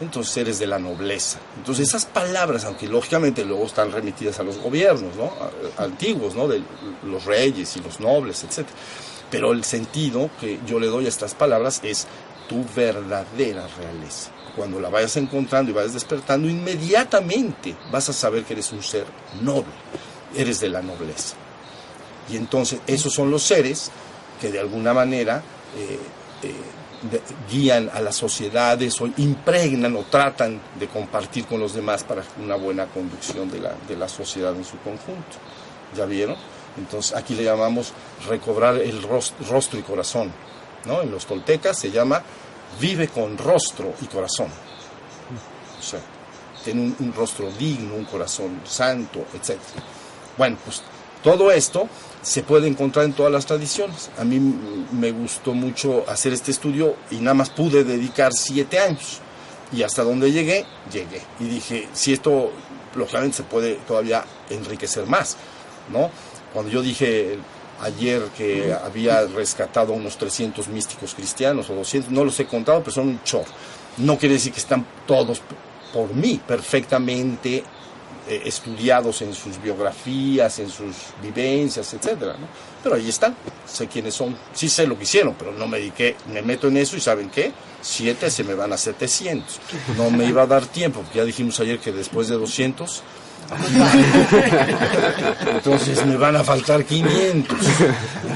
Entonces 0.00 0.36
eres 0.36 0.58
de 0.58 0.66
la 0.66 0.78
nobleza. 0.78 1.38
Entonces 1.56 1.88
esas 1.88 2.06
palabras, 2.06 2.64
aunque 2.64 2.88
lógicamente 2.88 3.44
luego 3.44 3.66
están 3.66 3.92
remitidas 3.92 4.40
a 4.40 4.42
los 4.42 4.58
gobiernos, 4.58 5.14
¿no? 5.16 5.32
Antiguos, 5.78 6.34
¿no? 6.34 6.48
De 6.48 6.60
los 7.04 7.24
reyes 7.24 7.76
y 7.76 7.80
los 7.80 8.00
nobles, 8.00 8.42
etc. 8.42 8.66
Pero 9.30 9.52
el 9.52 9.62
sentido 9.62 10.28
que 10.40 10.58
yo 10.66 10.80
le 10.80 10.88
doy 10.88 11.06
a 11.06 11.08
estas 11.08 11.34
palabras 11.34 11.80
es 11.84 12.08
tu 12.48 12.64
verdadera 12.74 13.68
realeza. 13.78 14.32
Cuando 14.56 14.80
la 14.80 14.90
vayas 14.90 15.16
encontrando 15.16 15.70
y 15.70 15.74
vayas 15.74 15.94
despertando, 15.94 16.48
inmediatamente 16.48 17.76
vas 17.92 18.08
a 18.08 18.12
saber 18.12 18.44
que 18.44 18.54
eres 18.54 18.72
un 18.72 18.82
ser 18.82 19.06
noble 19.40 19.72
eres 20.36 20.60
de 20.60 20.68
la 20.68 20.82
nobleza. 20.82 21.36
Y 22.30 22.36
entonces 22.36 22.80
esos 22.86 23.12
son 23.12 23.30
los 23.30 23.42
seres 23.42 23.90
que 24.40 24.50
de 24.50 24.60
alguna 24.60 24.92
manera 24.94 25.42
eh, 25.76 25.98
eh, 26.42 27.20
guían 27.50 27.90
a 27.92 28.00
las 28.00 28.16
sociedades 28.16 29.00
o 29.00 29.08
impregnan 29.16 29.96
o 29.96 30.04
tratan 30.04 30.60
de 30.78 30.88
compartir 30.88 31.46
con 31.46 31.60
los 31.60 31.74
demás 31.74 32.04
para 32.04 32.22
una 32.42 32.56
buena 32.56 32.86
conducción 32.86 33.50
de 33.50 33.60
la, 33.60 33.74
de 33.88 33.96
la 33.96 34.08
sociedad 34.08 34.54
en 34.54 34.64
su 34.64 34.78
conjunto. 34.78 35.38
¿Ya 35.96 36.06
vieron? 36.06 36.36
Entonces 36.76 37.14
aquí 37.14 37.34
le 37.34 37.44
llamamos 37.44 37.92
recobrar 38.28 38.76
el 38.76 39.02
rostro, 39.02 39.78
y 39.78 39.82
corazón. 39.82 40.32
¿no? 40.86 41.02
En 41.02 41.10
los 41.10 41.26
toltecas 41.26 41.78
se 41.78 41.90
llama 41.90 42.22
vive 42.80 43.08
con 43.08 43.36
rostro 43.36 43.94
y 44.00 44.06
corazón. 44.06 44.48
O 45.78 45.82
sea, 45.82 46.00
tiene 46.64 46.94
un, 46.98 47.12
rostro 47.12 47.50
digno, 47.52 47.94
un 47.94 48.04
corazón 48.04 48.60
santo, 48.64 49.26
etcétera. 49.34 49.82
Bueno, 50.36 50.56
pues 50.64 50.82
todo 51.22 51.50
esto 51.50 51.88
se 52.22 52.42
puede 52.42 52.68
encontrar 52.68 53.04
en 53.04 53.12
todas 53.12 53.32
las 53.32 53.46
tradiciones. 53.46 54.10
A 54.18 54.24
mí 54.24 54.38
me 54.92 55.10
gustó 55.10 55.54
mucho 55.54 56.04
hacer 56.08 56.32
este 56.32 56.50
estudio 56.50 56.96
y 57.10 57.16
nada 57.16 57.34
más 57.34 57.50
pude 57.50 57.84
dedicar 57.84 58.32
siete 58.32 58.78
años. 58.78 59.20
Y 59.72 59.82
hasta 59.82 60.04
donde 60.04 60.30
llegué, 60.30 60.66
llegué. 60.92 61.22
Y 61.40 61.44
dije, 61.44 61.88
si 61.92 62.12
esto, 62.12 62.52
lógicamente, 62.94 63.38
se 63.38 63.42
puede 63.42 63.74
todavía 63.86 64.24
enriquecer 64.50 65.06
más, 65.06 65.36
¿no? 65.90 66.10
Cuando 66.52 66.70
yo 66.70 66.82
dije 66.82 67.38
ayer 67.80 68.22
que 68.36 68.72
había 68.72 69.26
rescatado 69.26 69.92
unos 69.92 70.16
300 70.16 70.68
místicos 70.68 71.14
cristianos 71.14 71.68
o 71.70 71.74
200, 71.74 72.12
no 72.12 72.24
los 72.24 72.38
he 72.38 72.46
contado, 72.46 72.80
pero 72.80 72.92
son 72.92 73.08
un 73.08 73.24
chorro. 73.24 73.50
No 73.96 74.18
quiere 74.18 74.34
decir 74.34 74.52
que 74.52 74.60
están 74.60 74.86
todos 75.06 75.40
por 75.92 76.14
mí 76.14 76.40
perfectamente 76.46 77.64
eh, 78.28 78.42
estudiados 78.44 79.22
en 79.22 79.34
sus 79.34 79.60
biografías, 79.60 80.58
en 80.58 80.68
sus 80.68 80.94
vivencias, 81.22 81.92
etcétera, 81.92 82.34
¿no? 82.38 82.46
Pero 82.82 82.94
ahí 82.96 83.08
están, 83.08 83.36
sé 83.66 83.86
quiénes 83.88 84.14
son, 84.14 84.36
sí 84.52 84.68
sé 84.68 84.86
lo 84.86 84.96
que 84.96 85.04
hicieron, 85.04 85.34
pero 85.38 85.52
no 85.52 85.66
me 85.66 85.78
dediqué, 85.78 86.16
me 86.32 86.42
meto 86.42 86.68
en 86.68 86.76
eso 86.76 86.96
y 86.96 87.00
¿saben 87.00 87.30
qué? 87.30 87.52
Siete 87.80 88.30
se 88.30 88.44
me 88.44 88.54
van 88.54 88.72
a 88.72 88.76
700. 88.76 89.60
No 89.96 90.10
me 90.10 90.26
iba 90.26 90.42
a 90.42 90.46
dar 90.46 90.66
tiempo, 90.66 91.04
ya 91.14 91.24
dijimos 91.24 91.58
ayer 91.60 91.78
que 91.78 91.92
después 91.92 92.28
de 92.28 92.36
200 92.36 93.02
entonces 95.46 96.04
me 96.06 96.16
van 96.16 96.36
a 96.36 96.44
faltar 96.44 96.84
500. 96.84 97.58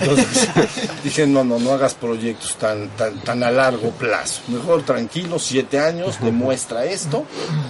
Entonces 0.00 0.48
dije, 1.04 1.26
no, 1.26 1.44
no, 1.44 1.58
no 1.58 1.72
hagas 1.72 1.94
proyectos 1.94 2.56
tan, 2.56 2.88
tan, 2.90 3.18
tan 3.20 3.42
a 3.42 3.50
largo 3.50 3.90
plazo. 3.90 4.42
Mejor 4.48 4.82
tranquilo, 4.82 5.38
siete 5.38 5.78
años, 5.78 6.18
demuestra 6.20 6.84
esto. 6.84 7.24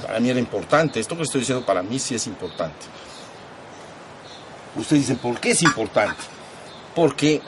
Para 0.06 0.20
mí 0.20 0.30
era 0.30 0.40
importante. 0.40 1.00
Esto 1.00 1.16
que 1.16 1.22
estoy 1.22 1.40
diciendo 1.40 1.64
para 1.64 1.82
mí 1.82 1.98
sí 1.98 2.14
es 2.14 2.26
importante. 2.26 2.86
Usted 4.76 4.96
dice, 4.96 5.14
¿por 5.14 5.40
qué 5.40 5.52
es 5.52 5.62
importante? 5.62 6.22
Porque 6.94 7.40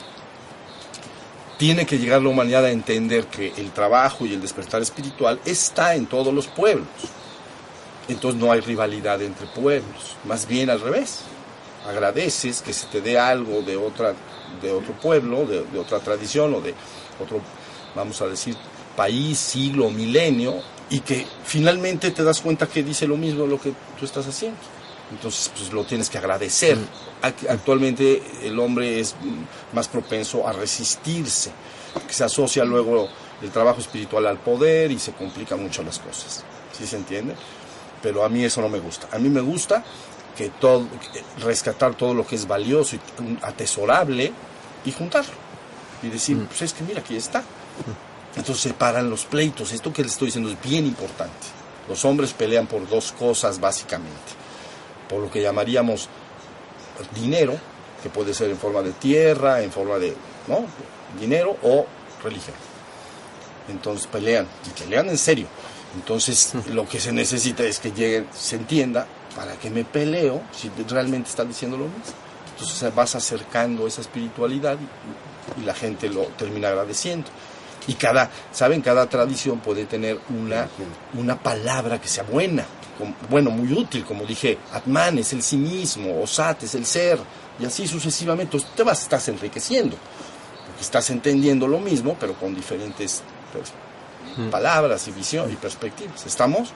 tiene 1.58 1.84
que 1.84 1.98
llegar 1.98 2.22
la 2.22 2.28
humanidad 2.28 2.64
a 2.64 2.70
entender 2.70 3.26
que 3.26 3.52
el 3.56 3.72
trabajo 3.72 4.24
y 4.24 4.34
el 4.34 4.40
despertar 4.40 4.80
espiritual 4.80 5.40
está 5.44 5.94
en 5.94 6.06
todos 6.06 6.32
los 6.32 6.46
pueblos 6.46 6.86
entonces 8.08 8.40
no 8.40 8.50
hay 8.52 8.60
rivalidad 8.60 9.20
entre 9.22 9.46
pueblos, 9.46 10.16
más 10.24 10.46
bien 10.46 10.70
al 10.70 10.80
revés. 10.80 11.20
Agradeces 11.88 12.60
que 12.62 12.72
se 12.72 12.86
te 12.88 13.00
dé 13.00 13.18
algo 13.18 13.62
de, 13.62 13.76
otra, 13.76 14.14
de 14.60 14.72
otro 14.72 14.92
pueblo, 14.94 15.46
de, 15.46 15.64
otra 15.78 16.00
tradición 16.00 16.54
o 16.54 16.60
de 16.60 16.74
otro, 17.22 17.40
vamos 17.94 18.20
a 18.20 18.26
decir, 18.26 18.56
país, 18.96 19.38
siglo, 19.38 19.90
milenio, 19.90 20.56
y 20.90 21.00
que 21.00 21.26
finalmente 21.44 22.10
te 22.10 22.22
das 22.24 22.40
cuenta 22.40 22.66
que 22.66 22.82
dice 22.82 23.06
lo 23.06 23.16
mismo 23.16 23.46
lo 23.46 23.60
que 23.60 23.72
tú 23.98 24.04
estás 24.04 24.26
haciendo. 24.26 24.58
Entonces, 25.10 25.50
pues 25.56 25.72
lo 25.72 25.84
tienes 25.84 26.10
que 26.10 26.18
agradecer. 26.18 26.76
Ac- 27.22 27.48
Actualmente 27.48 28.22
el 28.42 28.58
hombre 28.58 29.00
es 29.00 29.14
mm, 29.20 29.74
más 29.76 29.88
propenso 29.88 30.46
a 30.46 30.52
resistirse, 30.52 31.50
que 32.06 32.12
se 32.12 32.24
asocia 32.24 32.64
luego 32.64 33.08
el 33.40 33.50
trabajo 33.50 33.80
espiritual 33.80 34.26
al 34.26 34.38
poder 34.38 34.90
y 34.90 34.98
se 34.98 35.12
complican 35.12 35.62
mucho 35.62 35.82
las 35.82 35.98
cosas. 35.98 36.44
¿Sí 36.76 36.86
se 36.86 36.96
entiende? 36.96 37.34
Pero 38.02 38.24
a 38.24 38.28
mí 38.28 38.44
eso 38.44 38.60
no 38.60 38.68
me 38.68 38.78
gusta. 38.78 39.08
A 39.12 39.18
mí 39.18 39.28
me 39.28 39.40
gusta 39.40 39.84
que 40.36 40.50
todo, 40.50 40.86
rescatar 41.40 41.94
todo 41.94 42.14
lo 42.14 42.26
que 42.26 42.36
es 42.36 42.46
valioso 42.46 42.96
y 42.96 43.22
mm, 43.22 43.38
atesorable 43.42 44.32
y 44.84 44.92
juntarlo. 44.92 45.34
Y 46.02 46.08
decir, 46.08 46.38
pues 46.46 46.62
es 46.62 46.72
que 46.72 46.84
mira, 46.84 47.00
aquí 47.00 47.16
está. 47.16 47.42
Entonces 48.36 48.62
se 48.62 48.72
paran 48.74 49.10
los 49.10 49.24
pleitos. 49.24 49.72
Esto 49.72 49.92
que 49.92 50.02
les 50.02 50.12
estoy 50.12 50.26
diciendo 50.26 50.50
es 50.50 50.60
bien 50.62 50.86
importante. 50.86 51.32
Los 51.88 52.04
hombres 52.04 52.32
pelean 52.32 52.66
por 52.66 52.88
dos 52.88 53.12
cosas 53.12 53.58
básicamente. 53.58 54.32
Por 55.08 55.20
lo 55.20 55.30
que 55.30 55.42
llamaríamos 55.42 56.08
dinero, 57.14 57.58
que 58.02 58.10
puede 58.10 58.34
ser 58.34 58.50
en 58.50 58.58
forma 58.58 58.82
de 58.82 58.92
tierra, 58.92 59.62
en 59.62 59.72
forma 59.72 59.98
de 59.98 60.14
¿no? 60.46 60.66
dinero 61.18 61.56
o 61.62 61.86
religión. 62.22 62.56
Entonces 63.68 64.06
pelean, 64.06 64.46
y 64.66 64.80
pelean 64.80 65.08
en 65.08 65.18
serio. 65.18 65.46
Entonces 65.98 66.52
lo 66.72 66.88
que 66.88 67.00
se 67.00 67.12
necesita 67.12 67.62
es 67.64 67.78
que 67.78 67.90
lleguen, 67.92 68.26
se 68.32 68.56
entienda, 68.56 69.06
para 69.36 69.52
que 69.56 69.70
me 69.70 69.84
peleo 69.84 70.42
si 70.52 70.70
realmente 70.88 71.28
está 71.30 71.44
diciendo 71.44 71.76
lo 71.76 71.84
mismo. 71.84 72.02
Entonces 72.52 72.94
vas 72.94 73.14
acercando 73.14 73.86
esa 73.86 74.00
espiritualidad 74.00 74.76
y, 75.56 75.60
y 75.60 75.64
la 75.64 75.74
gente 75.74 76.08
lo 76.08 76.22
termina 76.36 76.68
agradeciendo. 76.68 77.28
Y 77.86 77.94
cada, 77.94 78.30
¿saben? 78.52 78.82
Cada 78.82 79.08
tradición 79.08 79.60
puede 79.60 79.86
tener 79.86 80.20
una, 80.30 80.68
una 81.14 81.38
palabra 81.42 82.00
que 82.00 82.08
sea 82.08 82.24
buena, 82.24 82.64
como- 82.98 83.14
bueno, 83.30 83.50
muy 83.50 83.72
útil, 83.72 84.04
como 84.04 84.24
dije, 84.24 84.58
Atman 84.72 85.18
es 85.18 85.32
el 85.32 85.42
sí 85.42 85.56
mismo, 85.56 86.20
Osat 86.22 86.64
es 86.64 86.74
el 86.74 86.84
ser, 86.84 87.18
y 87.58 87.64
así 87.64 87.86
sucesivamente. 87.88 88.56
Entonces, 88.56 88.76
te 88.76 88.82
vas, 88.82 89.00
estás 89.02 89.28
enriqueciendo, 89.28 89.96
porque 90.66 90.82
estás 90.82 91.08
entendiendo 91.10 91.66
lo 91.66 91.78
mismo, 91.78 92.16
pero 92.20 92.34
con 92.34 92.54
diferentes 92.54 93.22
pues, 93.52 93.72
palabras 94.50 95.06
y 95.08 95.12
visión 95.12 95.50
y 95.52 95.56
perspectivas. 95.56 96.26
¿Estamos? 96.26 96.70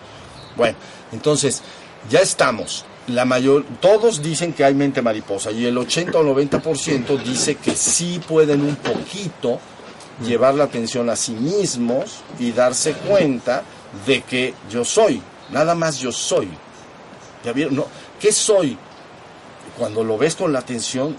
Bueno, 0.57 0.77
entonces, 1.13 1.63
ya 2.11 2.21
estamos. 2.21 2.85
La 3.09 3.25
mayor, 3.25 3.65
todos 3.81 4.23
dicen 4.23 4.53
que 4.53 4.65
hay 4.65 4.75
mente 4.75 5.03
mariposa 5.03 5.51
y 5.51 5.67
el 5.67 5.77
80 5.77 6.19
o 6.19 6.23
90% 6.23 7.23
dice 7.23 7.57
que 7.57 7.75
sí 7.75 8.21
pueden 8.29 8.63
un 8.63 8.77
poquito 8.77 9.59
llevar 10.25 10.55
la 10.55 10.65
atención 10.65 11.11
a 11.11 11.17
sí 11.17 11.33
mismos 11.33 12.21
y 12.39 12.53
darse 12.53 12.93
cuenta 12.95 13.65
de 14.07 14.23
que 14.23 14.55
yo 14.71 14.85
soy, 14.85 15.21
nada 15.51 15.75
más 15.75 15.99
yo 15.99 16.13
soy. 16.13 16.49
¿Ya 17.45 17.53
vieron? 17.53 17.75
No, 17.75 17.87
¿Qué 18.21 18.31
soy? 18.31 18.79
Cuando 19.77 20.05
lo 20.05 20.17
ves 20.17 20.37
con 20.37 20.53
la 20.53 20.61
atención, 20.61 21.17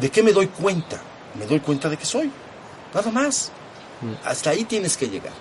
¿de 0.00 0.10
qué 0.10 0.22
me 0.22 0.32
doy 0.32 0.48
cuenta? 0.48 1.00
Me 1.38 1.46
doy 1.46 1.60
cuenta 1.60 1.88
de 1.88 1.96
que 1.96 2.04
soy, 2.04 2.30
nada 2.92 3.10
más. 3.12 3.52
Hasta 4.24 4.50
ahí 4.50 4.64
tienes 4.64 4.96
que 4.96 5.08
llegar. 5.08 5.32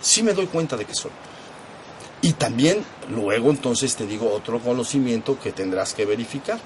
Sí 0.00 0.22
me 0.22 0.32
doy 0.32 0.46
cuenta 0.46 0.76
de 0.76 0.84
que 0.84 0.94
soy. 0.94 1.10
Y 2.20 2.32
también 2.32 2.84
luego 3.10 3.50
entonces 3.50 3.94
te 3.94 4.06
digo 4.06 4.32
otro 4.32 4.58
conocimiento 4.60 5.38
que 5.38 5.52
tendrás 5.52 5.94
que 5.94 6.04
verificar. 6.04 6.58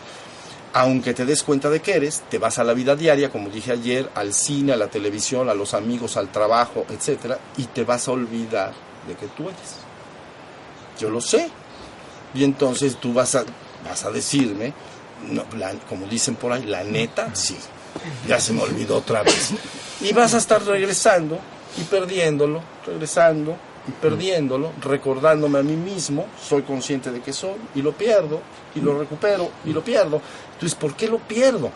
Aunque 0.75 1.13
te 1.13 1.27
des 1.27 1.43
cuenta 1.43 1.69
de 1.69 1.81
que 1.81 1.93
eres, 1.93 2.23
te 2.31 2.39
vas 2.39 2.59
a 2.59 2.65
la 2.65 2.73
vida 2.73 2.97
diaria, 2.97 3.31
como 3.31 3.51
dije 3.51 3.73
ayer, 3.73 4.09
al 4.15 4.33
cine, 4.33 4.73
a 4.73 4.77
la 4.77 4.89
televisión, 4.89 5.51
a 5.51 5.55
los 5.55 5.75
amigos, 5.75 6.17
al 6.17 6.33
trabajo, 6.33 6.87
etcétera, 6.89 7.39
y 7.59 7.65
te 7.65 7.85
vas 7.85 8.09
a 8.09 8.13
olvidar 8.13 8.73
de 9.07 9.15
que 9.15 9.27
tú 9.27 9.45
eres. 9.45 9.77
Yo 10.99 11.11
lo 11.11 11.21
sé. 11.21 11.51
Y 12.35 12.45
entonces 12.45 12.97
tú 12.97 13.13
vas 13.13 13.35
a, 13.35 13.45
vas 13.85 14.05
a 14.07 14.11
decirme, 14.11 14.73
no, 15.29 15.45
como 15.87 16.07
dicen 16.07 16.37
por 16.37 16.53
ahí, 16.53 16.65
la 16.65 16.83
neta, 16.85 17.35
sí. 17.35 17.57
Ya 18.27 18.41
se 18.41 18.55
me 18.55 18.63
olvidó 18.63 18.97
otra 18.97 19.23
vez. 19.23 19.51
Y 20.01 20.15
vas 20.15 20.33
a 20.33 20.39
estar 20.39 20.65
regresando 20.65 21.39
y 21.79 21.83
perdiéndolo, 21.85 22.61
regresando 22.87 23.57
y 23.89 23.91
perdiéndolo, 23.93 24.73
recordándome 24.81 25.59
a 25.59 25.63
mí 25.63 25.75
mismo, 25.75 26.27
soy 26.41 26.63
consciente 26.63 27.11
de 27.11 27.21
que 27.21 27.33
soy, 27.33 27.57
y 27.75 27.83
lo 27.83 27.93
pierdo, 27.93 28.41
y 28.75 28.81
lo 28.81 28.99
recupero, 28.99 29.51
y 29.65 29.73
lo 29.73 29.83
pierdo. 29.83 30.21
Entonces, 30.53 30.75
¿por 30.77 30.95
qué 30.95 31.09
lo 31.09 31.19
pierdo? 31.19 31.71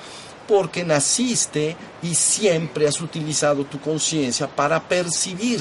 Porque 0.46 0.84
naciste 0.84 1.76
y 2.02 2.14
siempre 2.14 2.86
has 2.86 3.00
utilizado 3.00 3.64
tu 3.64 3.80
conciencia 3.80 4.46
para 4.46 4.80
percibir, 4.80 5.60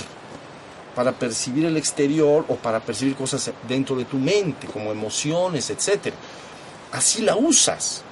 para 0.93 1.11
percibir 1.11 1.65
el 1.65 1.77
exterior 1.77 2.45
o 2.47 2.55
para 2.55 2.79
percibir 2.79 3.15
cosas 3.15 3.51
dentro 3.67 3.95
de 3.95 4.05
tu 4.05 4.17
mente, 4.17 4.67
como 4.67 4.91
emociones, 4.91 5.69
etc. 5.71 6.13
Así 6.91 7.23
la 7.23 7.35
usas. 7.35 8.03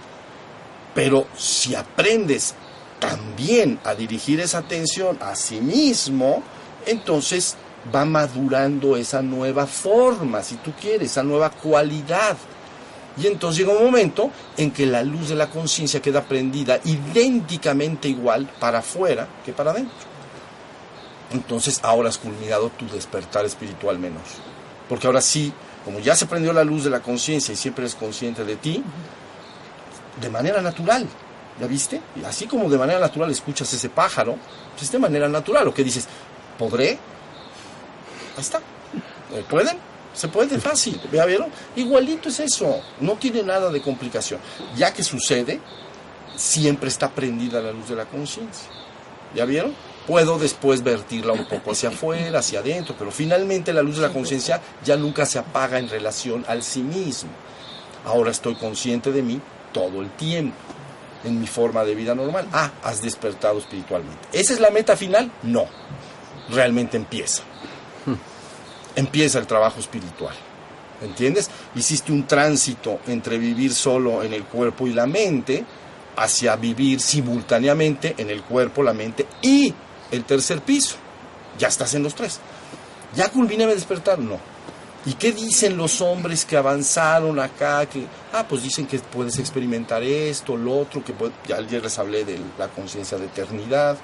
Pero 0.96 1.28
si 1.38 1.76
aprendes 1.76 2.56
también 3.04 3.80
a 3.84 3.96
dirigir 3.96 4.40
esa 4.40 4.60
atención 4.60 5.18
a 5.22 5.36
sí 5.36 5.60
mismo, 5.60 6.42
entonces 6.86 7.58
va 7.94 8.06
madurando 8.06 8.96
esa 8.96 9.22
nueva 9.22 9.68
forma, 9.68 10.42
si 10.42 10.56
tú 10.56 10.72
quieres, 10.80 11.12
esa 11.12 11.24
nueva 11.24 11.50
cualidad. 11.50 12.38
Y 13.18 13.28
entonces 13.28 13.60
llega 13.60 13.78
un 13.78 13.84
momento 13.84 14.32
en 14.56 14.72
que 14.72 14.86
la 14.86 15.04
luz 15.04 15.28
de 15.28 15.36
la 15.36 15.50
conciencia 15.50 16.02
queda 16.02 16.24
prendida 16.24 16.80
idénticamente 16.86 18.08
igual 18.08 18.50
para 18.60 18.80
afuera 18.80 19.28
que 19.46 19.52
para 19.52 19.72
adentro. 19.72 20.08
Entonces 21.32 21.82
ahora 21.84 22.08
has 22.08 22.18
culminado 22.18 22.70
tu 22.70 22.88
despertar 22.88 23.46
espiritual 23.46 24.00
menos. 24.00 24.24
Porque 24.88 25.08
ahora 25.08 25.22
sí, 25.22 25.52
como 25.84 26.00
ya 26.00 26.16
se 26.16 26.26
prendió 26.26 26.54
la 26.54 26.64
luz 26.64 26.86
de 26.86 26.90
la 26.90 27.02
conciencia 27.02 27.54
y 27.54 27.58
siempre 27.58 27.84
eres 27.84 27.96
consciente 27.96 28.46
de 28.46 28.56
ti, 28.56 28.82
de 30.22 30.30
manera 30.30 30.62
natural, 30.62 31.06
¿ya 31.60 31.68
viste? 31.68 32.02
Y 32.16 32.24
así 32.24 32.48
como 32.48 32.70
de 32.70 32.78
manera 32.78 33.00
natural 33.00 33.30
escuchas 33.32 33.72
ese 33.74 33.90
pájaro, 33.90 34.38
pues 34.72 34.84
es 34.84 34.92
de 34.92 35.00
manera 35.00 35.28
natural. 35.28 35.68
¿O 35.68 35.74
qué 35.74 35.84
dices? 35.84 36.08
¿Podré? 36.58 36.92
Ahí 38.36 38.42
está. 38.42 38.60
Eh, 39.34 39.44
¿Pueden? 39.50 39.78
Se 40.14 40.28
puede 40.28 40.60
fácil, 40.60 41.02
¿ya 41.12 41.26
vieron? 41.26 41.50
Igualito 41.76 42.30
es 42.30 42.40
eso, 42.40 42.82
no 43.00 43.14
tiene 43.14 43.42
nada 43.42 43.72
de 43.72 43.82
complicación. 43.82 44.40
Ya 44.78 44.94
que 44.94 45.04
sucede, 45.04 45.60
siempre 46.36 46.90
está 46.90 47.10
prendida 47.10 47.60
la 47.62 47.72
luz 47.72 47.90
de 47.90 47.96
la 47.96 48.06
conciencia. 48.06 48.70
¿Ya 49.34 49.46
vieron? 49.46 49.74
Puedo 50.06 50.38
después 50.38 50.84
vertirla 50.84 51.34
un 51.34 51.46
poco 51.48 51.72
hacia 51.72 51.90
afuera, 51.90 52.40
hacia 52.40 52.60
adentro, 52.60 52.96
pero 52.98 53.10
finalmente 53.10 53.74
la 53.74 53.82
luz 53.82 53.96
de 53.96 54.04
la 54.04 54.14
conciencia 54.14 54.62
ya 54.86 54.98
nunca 54.98 55.26
se 55.26 55.40
apaga 55.40 55.80
en 55.80 55.90
relación 55.90 56.46
al 56.48 56.62
sí 56.62 56.84
mismo. 56.84 57.32
Ahora 58.06 58.30
estoy 58.30 58.54
consciente 58.56 59.12
de 59.12 59.24
mí 59.24 59.42
todo 59.72 60.02
el 60.02 60.10
tiempo, 60.12 60.56
en 61.24 61.40
mi 61.40 61.48
forma 61.48 61.84
de 61.84 61.96
vida 61.96 62.16
normal. 62.16 62.48
Ah, 62.52 62.72
has 62.84 63.02
despertado 63.02 63.60
espiritualmente. 63.60 64.28
¿Esa 64.32 64.54
es 64.54 64.60
la 64.60 64.70
meta 64.70 64.96
final? 64.96 65.32
No. 65.44 65.66
Realmente 66.50 66.98
empieza. 66.98 67.44
Empieza 68.96 69.40
el 69.40 69.48
trabajo 69.48 69.80
espiritual. 69.80 70.36
¿Entiendes? 71.02 71.50
Hiciste 71.76 72.12
un 72.12 72.28
tránsito 72.28 73.00
entre 73.08 73.38
vivir 73.38 73.74
solo 73.74 74.24
en 74.24 74.34
el 74.34 74.44
cuerpo 74.44 74.88
y 74.88 74.94
la 74.94 75.08
mente 75.08 75.66
hacia 76.16 76.56
vivir 76.56 77.02
simultáneamente 77.02 78.16
en 78.18 78.30
el 78.30 78.44
cuerpo, 78.44 78.84
la 78.84 78.94
mente 78.94 79.26
y 79.42 79.74
el 80.12 80.24
tercer 80.26 80.62
piso. 80.62 80.96
Ya 81.58 81.68
estás 81.68 81.94
en 81.96 82.04
los 82.04 82.16
tres. 82.16 82.40
¿Ya 83.16 83.30
culminé 83.30 83.66
mi 83.66 83.74
despertar? 83.74 84.20
No. 84.20 84.40
¿Y 85.06 85.14
qué 85.16 85.34
dicen 85.34 85.76
los 85.76 86.00
hombres 86.00 86.46
que 86.46 86.56
avanzaron 86.56 87.38
acá? 87.40 87.86
Que, 87.88 88.06
ah, 88.32 88.46
pues 88.48 88.64
dicen 88.64 88.88
que 88.88 89.00
puedes 89.00 89.38
experimentar 89.38 90.02
esto, 90.02 90.56
lo 90.56 90.80
otro, 90.80 91.04
que 91.04 91.12
puede- 91.12 91.34
ya 91.46 91.58
ayer 91.58 91.84
les 91.84 92.00
hablé 92.00 92.24
de 92.24 92.40
la 92.58 92.70
conciencia 92.70 93.18
de 93.18 93.26
eternidad, 93.26 93.98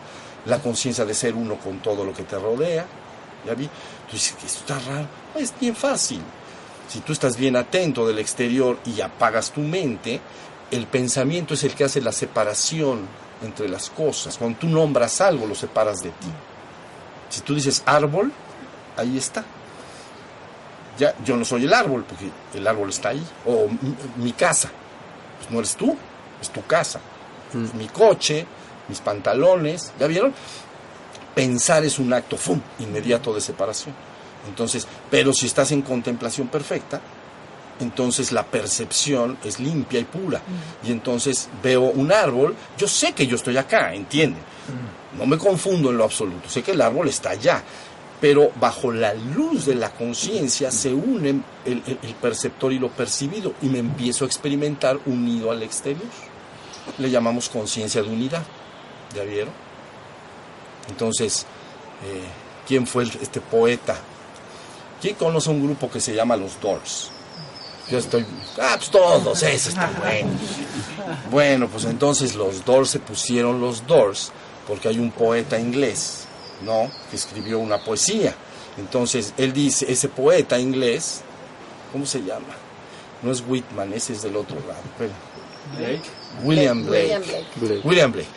la 0.46 0.60
conciencia 0.60 1.06
de 1.06 1.14
ser 1.14 1.36
uno 1.36 1.56
con 1.56 1.80
todo 1.80 2.04
lo 2.04 2.14
que 2.14 2.24
te 2.24 2.38
rodea. 2.38 2.86
¿Ya 3.46 3.54
vi? 3.54 3.68
Tú 3.68 4.14
dices 4.14 4.34
que 4.34 4.46
esto 4.46 4.60
está 4.60 4.80
raro. 4.92 5.08
Es 5.36 5.54
bien 5.58 5.76
fácil. 5.76 6.22
Si 6.90 7.00
tú 7.00 7.14
estás 7.14 7.38
bien 7.38 7.56
atento 7.56 8.06
del 8.06 8.20
exterior 8.20 8.78
y 8.86 9.00
apagas 9.00 9.52
tu 9.52 9.62
mente, 9.62 10.20
el 10.72 10.86
pensamiento 10.88 11.54
es 11.54 11.64
el 11.64 11.76
que 11.76 11.86
hace 11.86 12.02
la 12.02 12.12
separación 12.12 13.08
entre 13.42 13.70
las 13.70 13.90
cosas. 13.90 14.38
Cuando 14.38 14.60
tú 14.60 14.68
nombras 14.68 15.22
algo, 15.22 15.48
lo 15.48 15.56
separas 15.56 16.00
de 16.02 16.10
ti. 16.10 16.28
Si 17.30 17.40
tú 17.42 17.56
dices 17.56 17.84
árbol, 17.86 18.34
ahí 18.98 19.18
está. 19.18 19.46
Ya, 21.00 21.16
yo 21.26 21.38
no 21.38 21.46
soy 21.46 21.64
el 21.64 21.74
árbol, 21.74 22.04
porque 22.08 22.30
el 22.54 22.68
árbol 22.68 22.90
está 22.90 23.10
ahí. 23.10 23.26
O 23.46 23.68
mi, 23.68 24.24
mi 24.26 24.32
casa. 24.34 24.70
Pues 25.40 25.50
no 25.50 25.60
eres 25.60 25.76
tú, 25.76 25.96
es 26.42 26.50
tu 26.50 26.64
casa. 26.66 27.00
Pues 27.52 27.74
mi 27.74 27.88
coche, 27.88 28.46
mis 28.88 29.00
pantalones, 29.00 29.94
¿ya 30.00 30.08
vieron? 30.08 30.34
Pensar 31.34 31.86
es 31.86 31.98
un 32.00 32.12
acto, 32.12 32.38
¡fum!, 32.38 32.60
inmediato 32.80 33.34
de 33.34 33.42
separación. 33.42 33.96
Entonces, 34.48 34.88
pero 35.10 35.34
si 35.34 35.46
estás 35.46 35.72
en 35.72 35.82
contemplación 35.82 36.48
perfecta, 36.48 37.00
entonces 37.80 38.32
la 38.32 38.46
percepción 38.46 39.38
es 39.44 39.60
limpia 39.60 40.00
y 40.00 40.04
pura. 40.04 40.42
Y 40.84 40.92
entonces 40.92 41.50
veo 41.64 41.84
un 41.84 42.12
árbol, 42.12 42.56
yo 42.78 42.88
sé 42.88 43.14
que 43.14 43.26
yo 43.26 43.36
estoy 43.36 43.58
acá, 43.58 43.94
¿entienden? 43.94 44.42
No 45.18 45.26
me 45.26 45.38
confundo 45.38 45.90
en 45.90 45.98
lo 45.98 46.04
absoluto, 46.04 46.50
sé 46.50 46.62
que 46.62 46.72
el 46.72 46.82
árbol 46.82 47.08
está 47.08 47.32
allá. 47.32 47.64
Pero 48.22 48.52
bajo 48.60 48.92
la 48.92 49.14
luz 49.14 49.66
de 49.66 49.76
la 49.76 49.92
conciencia 49.92 50.72
se 50.72 50.94
unen 50.94 51.44
el, 51.66 51.82
el- 51.86 52.00
el 52.04 52.14
perceptor 52.16 52.74
y 52.74 52.80
lo 52.80 52.90
percibido 52.90 53.54
y 53.62 53.68
me 53.68 53.80
empiezo 53.80 54.26
a 54.26 54.28
experimentar 54.28 55.00
unido 55.06 55.52
al 55.52 55.64
exterior. 55.64 56.04
Le 56.98 57.10
llamamos 57.10 57.50
conciencia 57.50 58.02
de 58.02 58.10
unidad. 58.10 58.44
¿Ya 59.16 59.24
vieron? 59.24 59.54
Entonces, 60.90 61.46
eh, 62.06 62.24
¿quién 62.68 62.86
fue 62.88 63.04
este 63.04 63.42
poeta? 63.42 63.96
¿Quién 65.02 65.16
conoce 65.16 65.50
un 65.50 65.64
grupo 65.64 65.90
que 65.90 66.00
se 66.02 66.14
llama 66.14 66.36
Los 66.36 66.60
Doors? 66.60 67.12
Yo 67.90 67.98
estoy... 67.98 68.26
Ah, 68.62 68.76
pues 68.78 68.90
todos, 68.92 69.42
eso 69.44 69.70
está 69.70 69.90
bueno. 70.04 70.30
Bueno, 71.32 71.68
pues 71.70 71.86
entonces 71.86 72.36
los 72.36 72.66
Doors 72.66 72.90
se 72.90 73.00
pusieron 73.00 73.62
los 73.62 73.88
Doors 73.88 74.32
porque 74.68 74.90
hay 74.90 75.00
un 75.00 75.10
poeta 75.12 75.60
inglés, 75.60 76.19
¿no? 76.64 76.92
Que 77.10 77.16
escribió 77.16 77.60
una 77.60 77.84
poesía. 77.84 78.36
Entonces, 78.78 79.34
él 79.38 79.54
dice, 79.54 79.92
ese 79.92 80.10
poeta 80.10 80.60
inglés, 80.60 81.22
¿cómo 81.92 82.06
se 82.06 82.20
llama? 82.20 82.56
No 83.22 83.32
es 83.32 83.44
Whitman, 83.46 83.94
ese 83.94 84.14
es 84.14 84.22
del 84.22 84.38
otro 84.38 84.58
lado. 84.62 84.82
espera. 84.86 85.14
William 86.44 86.86
Blake. 86.86 87.04
William 87.04 87.22
Blake. 87.22 87.46
Blake. 87.56 87.82
William 87.84 88.12
Blake. 88.12 88.28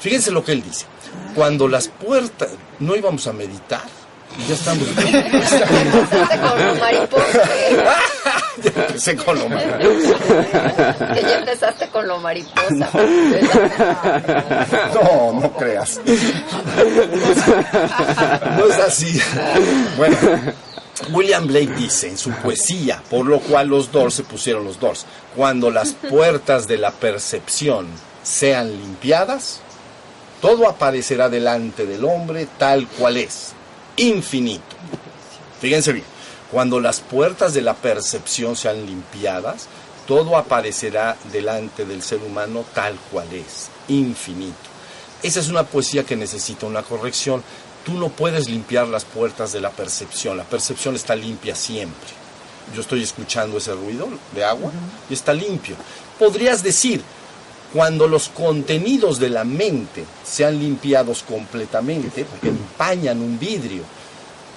Fíjense 0.00 0.30
lo 0.30 0.44
que 0.44 0.52
él 0.52 0.62
dice. 0.62 0.86
Cuando 1.34 1.68
las 1.68 1.88
puertas... 1.88 2.48
¿No 2.78 2.96
íbamos 2.96 3.26
a 3.26 3.32
meditar? 3.32 3.82
Ya 4.48 4.54
estamos... 4.54 4.86
Ya 8.62 8.70
empecé 8.74 9.16
con 9.16 9.38
lo 9.38 9.48
malo. 9.48 9.88
Que 11.14 11.22
ya 11.22 11.38
empezaste 11.38 11.88
con 11.88 12.06
lo 12.06 12.18
mariposa. 12.18 12.90
No, 14.94 15.40
no 15.40 15.52
creas. 15.56 16.00
No 18.56 18.66
es 18.66 18.78
así. 18.78 19.20
Bueno, 19.96 20.16
William 21.12 21.46
Blake 21.46 21.74
dice 21.76 22.08
en 22.08 22.18
su 22.18 22.30
poesía, 22.30 23.02
por 23.08 23.26
lo 23.26 23.40
cual 23.40 23.68
los 23.68 23.90
Doors 23.90 24.14
se 24.14 24.24
pusieron 24.24 24.64
los 24.64 24.78
Doors, 24.78 25.06
cuando 25.34 25.70
las 25.70 25.92
puertas 25.92 26.68
de 26.68 26.78
la 26.78 26.90
percepción 26.90 27.86
sean 28.22 28.70
limpiadas, 28.70 29.60
todo 30.40 30.68
aparecerá 30.68 31.28
delante 31.28 31.86
del 31.86 32.04
hombre 32.04 32.46
tal 32.58 32.86
cual 32.86 33.16
es, 33.16 33.52
infinito. 33.96 34.76
Fíjense 35.60 35.92
bien, 35.92 36.06
cuando 36.50 36.80
las 36.80 37.00
puertas 37.00 37.54
de 37.54 37.62
la 37.62 37.74
percepción 37.74 38.56
sean 38.56 38.84
limpiadas, 38.86 39.66
todo 40.06 40.36
aparecerá 40.36 41.16
delante 41.32 41.84
del 41.84 42.02
ser 42.02 42.20
humano 42.22 42.64
tal 42.74 42.96
cual 43.12 43.32
es, 43.32 43.68
infinito. 43.88 44.56
Esa 45.22 45.40
es 45.40 45.48
una 45.48 45.64
poesía 45.64 46.04
que 46.04 46.16
necesita 46.16 46.66
una 46.66 46.82
corrección. 46.82 47.42
Tú 47.84 47.94
no 47.94 48.08
puedes 48.08 48.48
limpiar 48.48 48.88
las 48.88 49.04
puertas 49.04 49.52
de 49.52 49.60
la 49.60 49.70
percepción, 49.70 50.36
la 50.36 50.44
percepción 50.44 50.96
está 50.96 51.14
limpia 51.14 51.54
siempre. 51.54 52.10
Yo 52.74 52.80
estoy 52.80 53.02
escuchando 53.02 53.58
ese 53.58 53.74
ruido 53.74 54.08
de 54.34 54.44
agua 54.44 54.72
y 55.08 55.14
está 55.14 55.32
limpio. 55.32 55.76
Podrías 56.18 56.62
decir, 56.62 57.02
cuando 57.72 58.08
los 58.08 58.28
contenidos 58.28 59.18
de 59.18 59.30
la 59.30 59.44
mente 59.44 60.04
sean 60.24 60.58
limpiados 60.58 61.22
completamente, 61.22 62.24
porque 62.24 62.48
empañan 62.48 63.20
un 63.20 63.38
vidrio, 63.38 63.82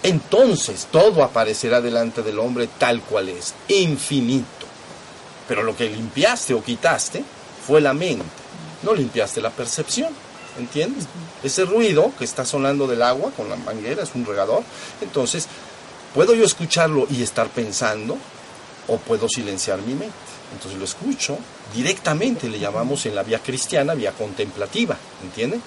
entonces 0.04 0.88
todo 0.92 1.24
aparecerá 1.24 1.80
delante 1.80 2.22
del 2.22 2.40
hombre 2.40 2.68
tal 2.78 3.02
cual 3.02 3.30
es, 3.30 3.54
infinito. 3.70 4.68
Pero 5.48 5.64
lo 5.64 5.76
que 5.76 5.90
limpiaste 5.90 6.54
o 6.54 6.64
quitaste 6.64 7.24
fue 7.66 7.82
la 7.82 7.94
mente, 7.94 8.26
no 8.84 8.94
limpiaste 8.94 9.42
la 9.42 9.50
percepción, 9.50 10.14
¿entiendes? 10.60 11.06
Ese 11.42 11.64
ruido 11.66 12.12
que 12.18 12.26
está 12.26 12.46
sonando 12.46 12.86
del 12.86 13.02
agua 13.02 13.32
con 13.32 13.50
la 13.50 13.56
manguera 13.56 14.04
es 14.04 14.14
un 14.14 14.26
regador, 14.26 14.64
entonces 15.02 15.48
puedo 16.14 16.34
yo 16.34 16.44
escucharlo 16.46 17.08
y 17.10 17.24
estar 17.24 17.48
pensando 17.48 18.18
o 18.88 18.98
puedo 18.98 19.30
silenciar 19.30 19.80
mi 19.82 19.94
mente. 19.94 20.14
Entonces 20.54 20.78
lo 20.78 20.86
escucho 20.86 21.38
directamente, 21.74 22.50
le 22.50 22.60
llamamos 22.60 23.06
en 23.06 23.16
la 23.16 23.24
vía 23.24 23.40
cristiana 23.40 23.94
vía 23.94 24.12
contemplativa, 24.12 24.98
¿entienden? 25.24 25.62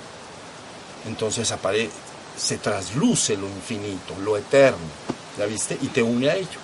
Entonces 1.07 1.51
apare 1.53 1.90
se 2.37 2.59
trasluce 2.59 3.37
lo 3.37 3.46
infinito, 3.46 4.14
lo 4.22 4.37
eterno, 4.37 4.79
¿ya 5.38 5.46
viste? 5.46 5.79
Y 5.81 5.88
te 5.88 6.03
une 6.03 6.31
a 6.31 6.37
ello. 6.37 6.61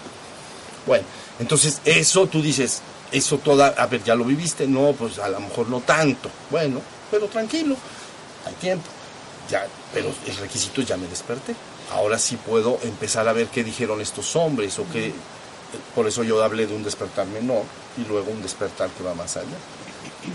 Bueno, 0.87 1.05
entonces 1.39 1.81
eso 1.85 2.27
tú 2.27 2.43
dices, 2.43 2.83
eso 3.11 3.39
toda, 3.39 3.69
a 3.69 3.87
ver, 3.87 4.03
ya 4.03 4.15
lo 4.15 4.25
viviste, 4.25 4.67
no, 4.67 4.93
pues 4.93 5.19
a 5.19 5.29
lo 5.29 5.41
mejor 5.41 5.69
no 5.69 5.81
tanto, 5.81 6.31
bueno, 6.51 6.81
pero 7.11 7.27
tranquilo, 7.27 7.77
hay 8.47 8.55
tiempo, 8.55 8.89
ya, 9.49 9.67
pero 9.93 10.13
el 10.27 10.37
requisito 10.37 10.83
ya 10.83 10.97
me 10.97 11.07
desperté. 11.07 11.55
Ahora 11.93 12.19
sí 12.19 12.37
puedo 12.37 12.79
empezar 12.83 13.29
a 13.29 13.33
ver 13.33 13.49
qué 13.49 13.63
dijeron 13.63 14.01
estos 14.01 14.35
hombres 14.35 14.79
o 14.79 14.87
qué, 14.91 15.13
por 15.95 16.07
eso 16.07 16.23
yo 16.23 16.43
hablé 16.43 16.67
de 16.67 16.75
un 16.75 16.83
despertar 16.83 17.27
menor 17.27 17.65
y 17.99 18.09
luego 18.09 18.31
un 18.31 18.43
despertar 18.43 18.89
que 18.91 19.05
va 19.05 19.15
más 19.15 19.37
allá. 19.37 19.59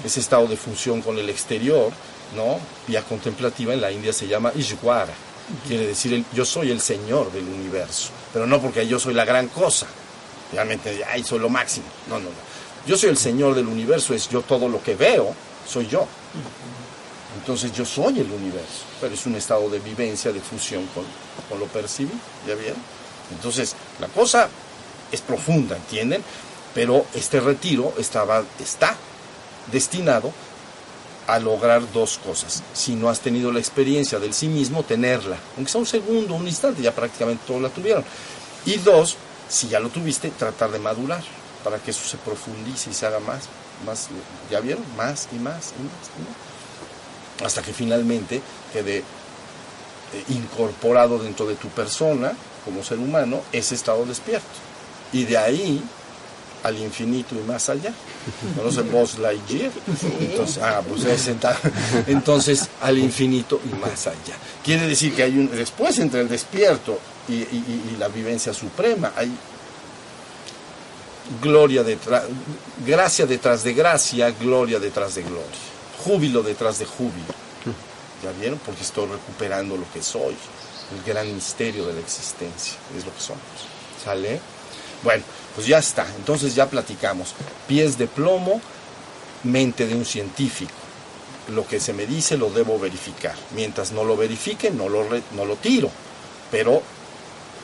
Ese 0.04 0.20
estado 0.20 0.48
de 0.48 0.58
función 0.58 1.02
con 1.02 1.18
el 1.18 1.30
exterior, 1.30 1.92
¿no? 2.36 2.60
Vía 2.88 3.04
contemplativa 3.04 3.74
en 3.74 3.82
la 3.82 3.92
India 3.92 4.14
se 4.14 4.28
llama 4.28 4.52
Ishwara. 4.56 5.14
Quiere 5.66 5.88
decir, 5.88 6.26
yo 6.34 6.44
soy 6.44 6.72
el 6.72 6.82
señor 6.82 7.32
del 7.32 7.46
universo, 7.46 8.10
pero 8.34 8.46
no 8.46 8.62
porque 8.62 8.86
yo 8.86 9.00
soy 9.00 9.14
la 9.14 9.24
gran 9.24 9.48
cosa. 9.48 9.88
Realmente, 10.52 11.04
ay, 11.06 11.24
soy 11.24 11.40
lo 11.40 11.50
máximo. 11.50 11.86
No, 12.10 12.20
no, 12.20 12.26
no. 12.26 12.48
Yo 12.86 12.98
soy 12.98 13.10
el 13.10 13.18
señor 13.18 13.56
del 13.56 13.68
universo, 13.68 14.14
es 14.14 14.30
yo 14.30 14.42
todo 14.42 14.68
lo 14.68 14.82
que 14.82 14.96
veo, 14.96 15.34
soy 15.68 15.88
yo. 15.88 16.08
Entonces 17.40 17.72
yo 17.72 17.86
soy 17.86 18.20
el 18.20 18.32
universo, 18.32 18.84
pero 19.00 19.14
es 19.14 19.26
un 19.26 19.36
estado 19.36 19.70
de 19.70 19.80
vivencia, 19.80 20.32
de 20.32 20.42
fusión 20.42 20.86
con, 20.88 21.06
con 21.50 21.60
lo 21.60 21.66
percibido, 21.68 22.18
¿ya 22.48 22.56
vieron? 22.56 22.82
Entonces, 23.32 23.76
la 24.00 24.08
cosa 24.08 24.50
es 25.12 25.22
profunda, 25.22 25.76
¿entienden? 25.76 26.24
Pero 26.74 27.06
este 27.14 27.40
retiro 27.40 27.94
estaba, 27.98 28.44
está 28.60 28.96
destinado 29.72 30.34
a 31.28 31.40
lograr 31.40 31.92
dos 31.92 32.18
cosas. 32.18 32.64
Si 32.74 32.96
no 32.96 33.10
has 33.10 33.20
tenido 33.20 33.52
la 33.52 33.60
experiencia 33.60 34.20
del 34.20 34.34
sí 34.34 34.48
mismo, 34.48 34.84
tenerla, 34.84 35.38
aunque 35.56 35.72
sea 35.72 35.82
un 35.82 35.88
segundo, 35.88 36.36
un 36.36 36.48
instante, 36.48 36.82
ya 36.82 36.94
prácticamente 36.94 37.44
todos 37.46 37.62
la 37.62 37.70
tuvieron. 37.70 38.04
Y 38.66 38.78
dos, 38.78 39.18
si 39.50 39.68
ya 39.68 39.80
lo 39.80 39.90
tuviste, 39.90 40.30
tratar 40.32 40.72
de 40.72 40.80
madurar 40.80 41.24
para 41.64 41.78
que 41.80 41.92
eso 41.92 42.08
se 42.08 42.18
profundice 42.18 42.90
y 42.90 42.94
se 42.94 43.06
haga 43.06 43.20
más, 43.20 43.44
más, 43.86 44.08
¿ya 44.50 44.60
vieron? 44.60 44.84
Más 44.96 45.28
y 45.32 45.36
más 45.36 45.74
y 45.78 45.84
más 45.84 46.10
y 46.18 46.22
más 46.24 46.48
hasta 47.44 47.62
que 47.62 47.74
finalmente 47.74 48.42
quede 48.74 48.98
eh, 48.98 49.04
incorporado 50.30 51.20
dentro 51.20 51.46
de 51.46 51.56
tu 51.56 51.68
persona, 51.70 52.34
como 52.66 52.84
ser 52.84 53.00
humano, 53.00 53.42
ese 53.52 53.76
estado 53.76 54.06
despierto. 54.06 54.48
Y 55.14 55.24
de 55.26 55.38
ahí 55.38 55.84
al 56.64 56.78
infinito 56.78 57.36
y 57.36 57.40
más 57.48 57.70
allá. 57.70 57.94
¿Conoce 58.58 58.82
Buzz 58.82 59.18
Lightyear? 59.20 59.72
Entonces, 60.20 60.60
ah, 60.62 60.82
pues 60.88 61.28
entonces 62.08 62.68
al 62.82 62.98
infinito 62.98 63.60
y 63.66 63.76
más 63.76 64.08
allá. 64.08 64.36
Quiere 64.64 64.88
decir 64.88 65.14
que 65.16 65.24
hay 65.24 65.38
un 65.38 65.50
después 65.52 65.98
entre 66.00 66.22
el 66.22 66.30
despierto 66.30 67.00
y- 67.30 67.34
y 67.34 67.96
la 68.00 68.08
vivencia 68.08 68.54
suprema 68.54 69.12
hay 69.16 69.32
gloria 71.42 71.84
detrás, 71.84 72.24
gracia 72.86 73.26
detrás 73.26 73.64
de 73.64 73.74
gracia, 73.74 74.32
gloria 74.32 74.80
detrás 74.80 75.16
de 75.16 75.24
gloria, 75.24 75.46
júbilo 76.04 76.42
detrás 76.42 76.80
de 76.80 76.86
júbilo. 76.86 77.34
¿Ya 78.24 78.32
vieron? 78.40 78.60
Porque 78.66 78.82
estoy 78.82 79.08
recuperando 79.08 79.78
lo 79.78 79.84
que 79.94 80.02
soy, 80.02 80.34
el 80.96 81.04
gran 81.06 81.34
misterio 81.36 81.86
de 81.86 81.94
la 81.94 82.00
existencia, 82.00 82.74
es 82.98 83.06
lo 83.06 83.14
que 83.14 83.20
somos. 83.22 83.42
¿Sale? 84.04 84.40
Bueno, 85.04 85.24
pues 85.58 85.66
ya 85.68 85.80
está, 85.80 86.06
entonces 86.18 86.54
ya 86.56 86.70
platicamos. 86.70 87.34
Pies 87.68 87.98
de 87.98 88.06
plomo, 88.08 88.62
mente 89.44 89.88
de 89.88 89.96
un 89.96 90.06
científico. 90.06 90.72
Lo 91.50 91.68
que 91.68 91.80
se 91.80 91.94
me 91.94 92.06
dice 92.06 92.38
lo 92.38 92.50
debo 92.52 92.78
verificar. 92.78 93.34
Mientras 93.56 93.92
no 93.92 94.04
lo 94.04 94.16
verifique, 94.16 94.70
no 94.70 94.88
lo, 94.88 95.10
re- 95.10 95.24
no 95.32 95.46
lo 95.46 95.56
tiro. 95.56 95.90
Pero 96.52 96.82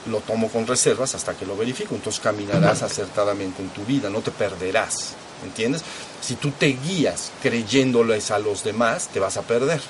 lo 0.07 0.19
tomo 0.21 0.49
con 0.49 0.65
reservas 0.65 1.13
hasta 1.15 1.33
que 1.35 1.45
lo 1.45 1.55
verifico. 1.55 1.93
Entonces 1.93 2.19
caminarás 2.19 2.81
acertadamente 2.81 3.61
en 3.61 3.69
tu 3.69 3.85
vida, 3.85 4.09
no 4.09 4.21
te 4.21 4.31
perderás. 4.31 5.13
¿Entiendes? 5.43 5.83
Si 6.21 6.35
tú 6.35 6.49
te 6.51 6.67
guías 6.67 7.31
creyéndoles 7.43 8.31
a 8.31 8.39
los 8.39 8.63
demás, 8.63 9.09
te 9.13 9.19
vas 9.19 9.37
a 9.37 9.43
perder. 9.43 9.81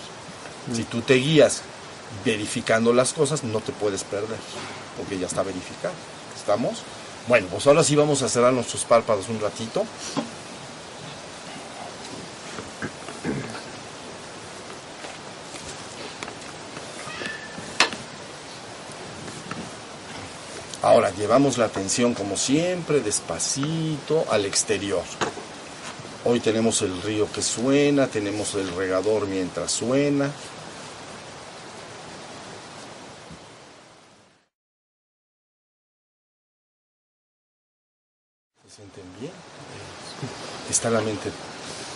Si 0.75 0.83
tú 0.83 1.01
te 1.01 1.13
guías 1.15 1.61
verificando 2.25 2.91
las 2.91 3.13
cosas, 3.13 3.43
no 3.43 3.59
te 3.61 3.71
puedes 3.71 4.03
perder, 4.03 4.37
porque 4.97 5.17
ya 5.19 5.27
está 5.27 5.43
verificado. 5.43 5.93
¿Estamos? 6.35 6.79
Bueno, 7.27 7.47
pues 7.49 7.65
ahora 7.67 7.83
sí 7.83 7.95
vamos 7.95 8.21
a 8.21 8.29
cerrar 8.29 8.51
nuestros 8.51 8.83
párpados 8.83 9.29
un 9.29 9.39
ratito. 9.39 9.85
Ahora 20.81 21.11
llevamos 21.11 21.57
la 21.57 21.65
atención 21.65 22.13
como 22.13 22.35
siempre 22.35 22.99
despacito 22.99 24.25
al 24.29 24.45
exterior. 24.45 25.03
Hoy 26.25 26.41
tenemos 26.41 26.81
el 26.81 27.01
río 27.01 27.31
que 27.31 27.41
suena, 27.41 28.07
tenemos 28.07 28.53
el 28.55 28.75
regador 28.75 29.27
mientras 29.27 29.71
suena, 29.71 30.29
Se 38.63 38.77
sienten 38.77 39.03
bien. 39.19 39.31
eh, 39.31 40.62
Está 40.73 40.89
la 40.89 41.01
mente 41.01 41.29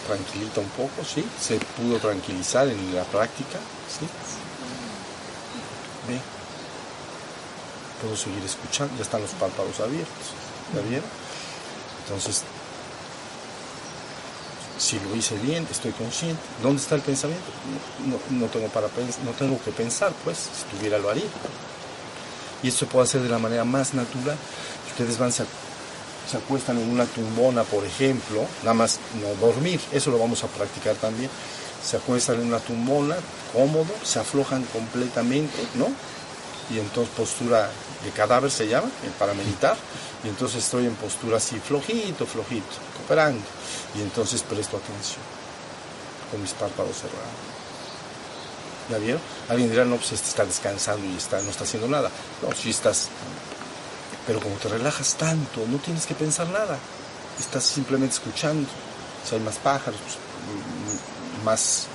tranquilita 0.05 0.61
un 0.61 0.69
poco, 0.69 1.03
¿sí? 1.03 1.25
Se 1.41 1.57
pudo 1.57 1.97
tranquilizar 1.97 2.67
en 2.67 2.93
la 2.95 3.03
práctica, 3.05 3.57
¿sí? 3.89 4.05
Ve. 6.07 6.19
Puedo 8.03 8.15
seguir 8.15 8.43
escuchando, 8.45 8.93
ya 8.97 9.01
están 9.01 9.21
los 9.23 9.31
párpados 9.31 9.79
abiertos, 9.79 10.27
¿ya 10.75 10.81
vieron? 10.87 11.09
Entonces, 12.05 12.43
si 14.77 14.99
lo 14.99 15.15
hice 15.15 15.35
bien, 15.39 15.67
estoy 15.71 15.91
consciente. 15.93 16.39
¿Dónde 16.61 16.79
está 16.79 16.93
el 16.93 17.01
pensamiento? 17.01 17.47
No, 18.05 18.39
no- 18.39 18.45
tengo 18.45 18.67
para 18.67 18.87
no 19.25 19.31
tengo 19.31 19.59
que 19.63 19.71
pensar, 19.71 20.13
pues, 20.23 20.37
si 20.37 20.77
tuviera 20.77 20.99
lo 20.99 21.09
haría. 21.09 21.25
Y 22.61 22.67
esto 22.67 22.81
se 22.81 22.85
puede 22.85 23.05
hacer 23.05 23.21
de 23.23 23.29
la 23.29 23.39
manera 23.39 23.63
más 23.63 23.95
natural. 23.95 24.37
Ustedes 24.91 25.17
van, 25.17 25.31
se, 26.29 26.37
acuestan 26.37 26.77
en 26.77 26.89
una 26.89 27.05
tumbona, 27.05 27.63
por 27.63 27.85
ejemplo, 27.85 28.45
nada 28.61 28.73
más 28.73 28.99
no 29.21 29.33
dormir, 29.45 29.79
eso 29.91 30.11
lo 30.11 30.19
vamos 30.19 30.43
a 30.43 30.47
practicar 30.47 30.95
también. 30.95 31.29
Se 31.83 31.97
acuestan 31.97 32.41
en 32.41 32.47
una 32.47 32.59
tumbona, 32.59 33.15
cómodo, 33.53 33.87
se 34.03 34.19
aflojan 34.19 34.63
completamente, 34.65 35.57
¿no? 35.75 35.87
Y 36.69 36.79
entonces 36.79 37.13
postura 37.15 37.69
de 38.03 38.09
cadáver 38.11 38.51
se 38.51 38.67
llama, 38.67 38.87
eh, 38.87 39.11
para 39.17 39.33
meditar. 39.33 39.77
Y 40.23 40.27
entonces 40.27 40.63
estoy 40.63 40.85
en 40.85 40.95
postura 40.95 41.37
así, 41.37 41.59
flojito, 41.59 42.25
flojito, 42.25 42.75
cooperando. 42.97 43.43
Y 43.95 44.01
entonces 44.01 44.41
presto 44.41 44.77
atención, 44.77 45.21
con 46.31 46.41
mis 46.41 46.51
párpados 46.51 46.97
cerrados. 46.97 47.57
¿Ya 48.89 48.97
vieron? 48.97 49.21
Alguien 49.49 49.69
dirá, 49.69 49.85
no, 49.85 49.97
pues 49.97 50.13
este 50.13 50.29
está 50.29 50.45
descansando 50.45 51.05
y 51.05 51.15
está, 51.17 51.41
no 51.41 51.49
está 51.49 51.63
haciendo 51.63 51.87
nada. 51.87 52.09
No, 52.41 52.53
si 52.55 52.69
estás... 52.69 53.09
Pero 54.27 54.41
como 54.41 54.55
te 54.57 54.67
relajas 54.67 55.15
tanto, 55.15 55.65
no 55.67 55.77
tienes 55.77 56.05
que 56.05 56.13
pensar 56.13 56.47
nada. 56.49 56.77
Estás 57.39 57.63
simplemente 57.63 58.15
escuchando. 58.15 58.67
Si 59.27 59.35
hay 59.35 59.41
más 59.41 59.55
pájaros, 59.55 59.99
pues, 60.01 61.45
más 61.45 61.87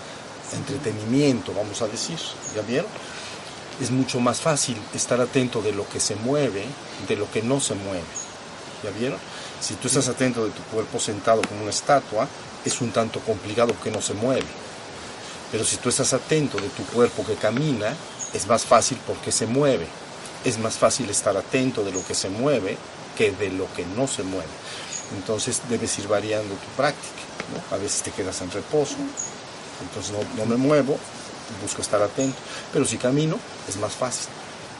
entretenimiento, 0.52 1.52
vamos 1.54 1.82
a 1.82 1.88
decir. 1.88 2.18
¿Ya 2.56 2.62
vieron? 2.62 2.90
Es 3.80 3.90
mucho 3.90 4.18
más 4.18 4.40
fácil 4.40 4.76
estar 4.94 5.20
atento 5.20 5.60
de 5.60 5.72
lo 5.72 5.88
que 5.88 6.00
se 6.00 6.16
mueve, 6.16 6.64
de 7.06 7.16
lo 7.16 7.30
que 7.30 7.42
no 7.42 7.60
se 7.60 7.74
mueve. 7.74 8.04
¿Ya 8.82 8.90
vieron? 8.90 9.18
Si 9.60 9.74
tú 9.74 9.88
estás 9.88 10.08
atento 10.08 10.44
de 10.44 10.50
tu 10.50 10.62
cuerpo 10.64 10.98
sentado 10.98 11.42
como 11.42 11.62
una 11.62 11.70
estatua, 11.70 12.26
es 12.64 12.80
un 12.80 12.92
tanto 12.92 13.20
complicado 13.20 13.74
que 13.82 13.90
no 13.90 14.00
se 14.00 14.14
mueve. 14.14 14.46
Pero 15.50 15.64
si 15.64 15.76
tú 15.76 15.90
estás 15.90 16.12
atento 16.14 16.58
de 16.58 16.68
tu 16.70 16.82
cuerpo 16.86 17.24
que 17.26 17.34
camina, 17.34 17.94
es 18.32 18.46
más 18.46 18.64
fácil 18.64 18.98
porque 19.06 19.30
se 19.30 19.46
mueve. 19.46 19.86
Es 20.44 20.58
más 20.58 20.74
fácil 20.74 21.08
estar 21.10 21.36
atento 21.36 21.84
de 21.84 21.92
lo 21.92 22.04
que 22.04 22.14
se 22.14 22.28
mueve 22.28 22.76
que 23.16 23.30
de 23.32 23.50
lo 23.50 23.72
que 23.74 23.84
no 23.84 24.06
se 24.06 24.22
mueve. 24.22 24.48
Entonces 25.16 25.60
debes 25.68 25.98
ir 25.98 26.08
variando 26.08 26.54
tu 26.54 26.68
práctica. 26.76 27.22
¿no? 27.52 27.76
A 27.76 27.78
veces 27.78 28.02
te 28.02 28.10
quedas 28.10 28.40
en 28.40 28.50
reposo, 28.50 28.96
entonces 29.82 30.12
no, 30.12 30.18
no 30.36 30.46
me 30.46 30.56
muevo, 30.56 30.98
busco 31.60 31.82
estar 31.82 32.00
atento. 32.02 32.36
Pero 32.72 32.84
si 32.84 32.96
camino, 32.96 33.38
es 33.68 33.76
más 33.76 33.92
fácil. 33.92 34.30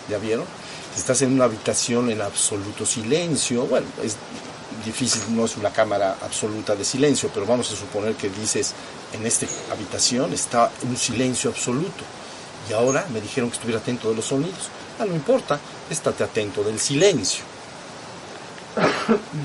¿Ya 0.08 0.18
vieron? 0.18 0.46
Si 0.94 1.00
estás 1.00 1.22
en 1.22 1.32
una 1.32 1.44
habitación 1.44 2.10
en 2.10 2.20
absoluto 2.20 2.84
silencio, 2.84 3.66
bueno, 3.66 3.86
es 4.02 4.16
difícil, 4.84 5.22
no 5.30 5.44
es 5.44 5.56
una 5.56 5.70
cámara 5.70 6.16
absoluta 6.22 6.74
de 6.74 6.84
silencio, 6.84 7.30
pero 7.32 7.46
vamos 7.46 7.70
a 7.72 7.76
suponer 7.76 8.14
que 8.14 8.28
dices, 8.30 8.72
en 9.12 9.24
esta 9.26 9.46
habitación 9.70 10.32
está 10.32 10.70
un 10.82 10.96
silencio 10.96 11.50
absoluto. 11.50 12.04
Y 12.68 12.72
ahora 12.72 13.06
me 13.12 13.20
dijeron 13.20 13.50
que 13.50 13.54
estuviera 13.54 13.80
atento 13.80 14.08
de 14.10 14.16
los 14.16 14.26
sonidos. 14.26 14.70
Ah, 15.02 15.06
no 15.06 15.14
importa, 15.16 15.58
estate 15.90 16.22
atento 16.22 16.62
del 16.62 16.78
silencio. 16.78 17.42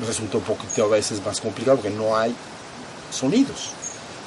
Resulta 0.07 0.37
un 0.37 0.43
poquito 0.43 0.83
a 0.85 0.87
veces 0.87 1.23
más 1.25 1.41
complicado 1.41 1.77
porque 1.77 1.89
no 1.95 2.15
hay 2.15 2.33
sonidos. 3.11 3.71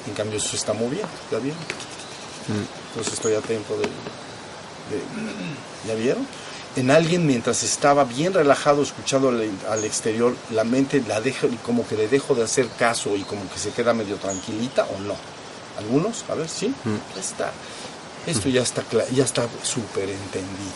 En 0.08 0.14
cambio, 0.14 0.38
eso 0.38 0.48
se 0.48 0.56
está 0.56 0.72
moviendo, 0.72 1.08
¿ya 1.30 1.38
vieron? 1.38 1.60
Entonces 2.88 3.14
estoy 3.14 3.34
atento 3.34 3.74
del, 3.74 3.88
de- 3.90 5.88
¿Ya 5.88 5.94
vieron? 5.94 6.26
En 6.76 6.90
alguien 6.90 7.26
mientras 7.26 7.62
estaba 7.62 8.04
bien 8.04 8.32
relajado 8.34 8.82
escuchando 8.82 9.28
al, 9.28 9.48
al 9.68 9.84
exterior, 9.84 10.34
la 10.50 10.64
mente 10.64 11.02
la 11.06 11.20
deja, 11.20 11.46
como 11.64 11.86
que 11.86 11.96
le 11.96 12.08
dejo 12.08 12.34
de 12.34 12.42
hacer 12.44 12.68
caso 12.78 13.16
y 13.16 13.22
como 13.22 13.48
que 13.50 13.58
se 13.58 13.70
queda 13.70 13.92
medio 13.94 14.16
tranquilita 14.16 14.84
o 14.96 15.00
no. 15.00 15.14
¿Algunos? 15.78 16.24
A 16.28 16.34
ver, 16.34 16.48
¿sí? 16.48 16.74
Ya 17.14 17.20
está. 17.20 17.52
Esto 18.26 18.48
ya 18.48 18.62
está 18.62 18.82
ya 19.12 19.24
está 19.24 19.46
súper 19.62 20.08
entendido. 20.10 20.72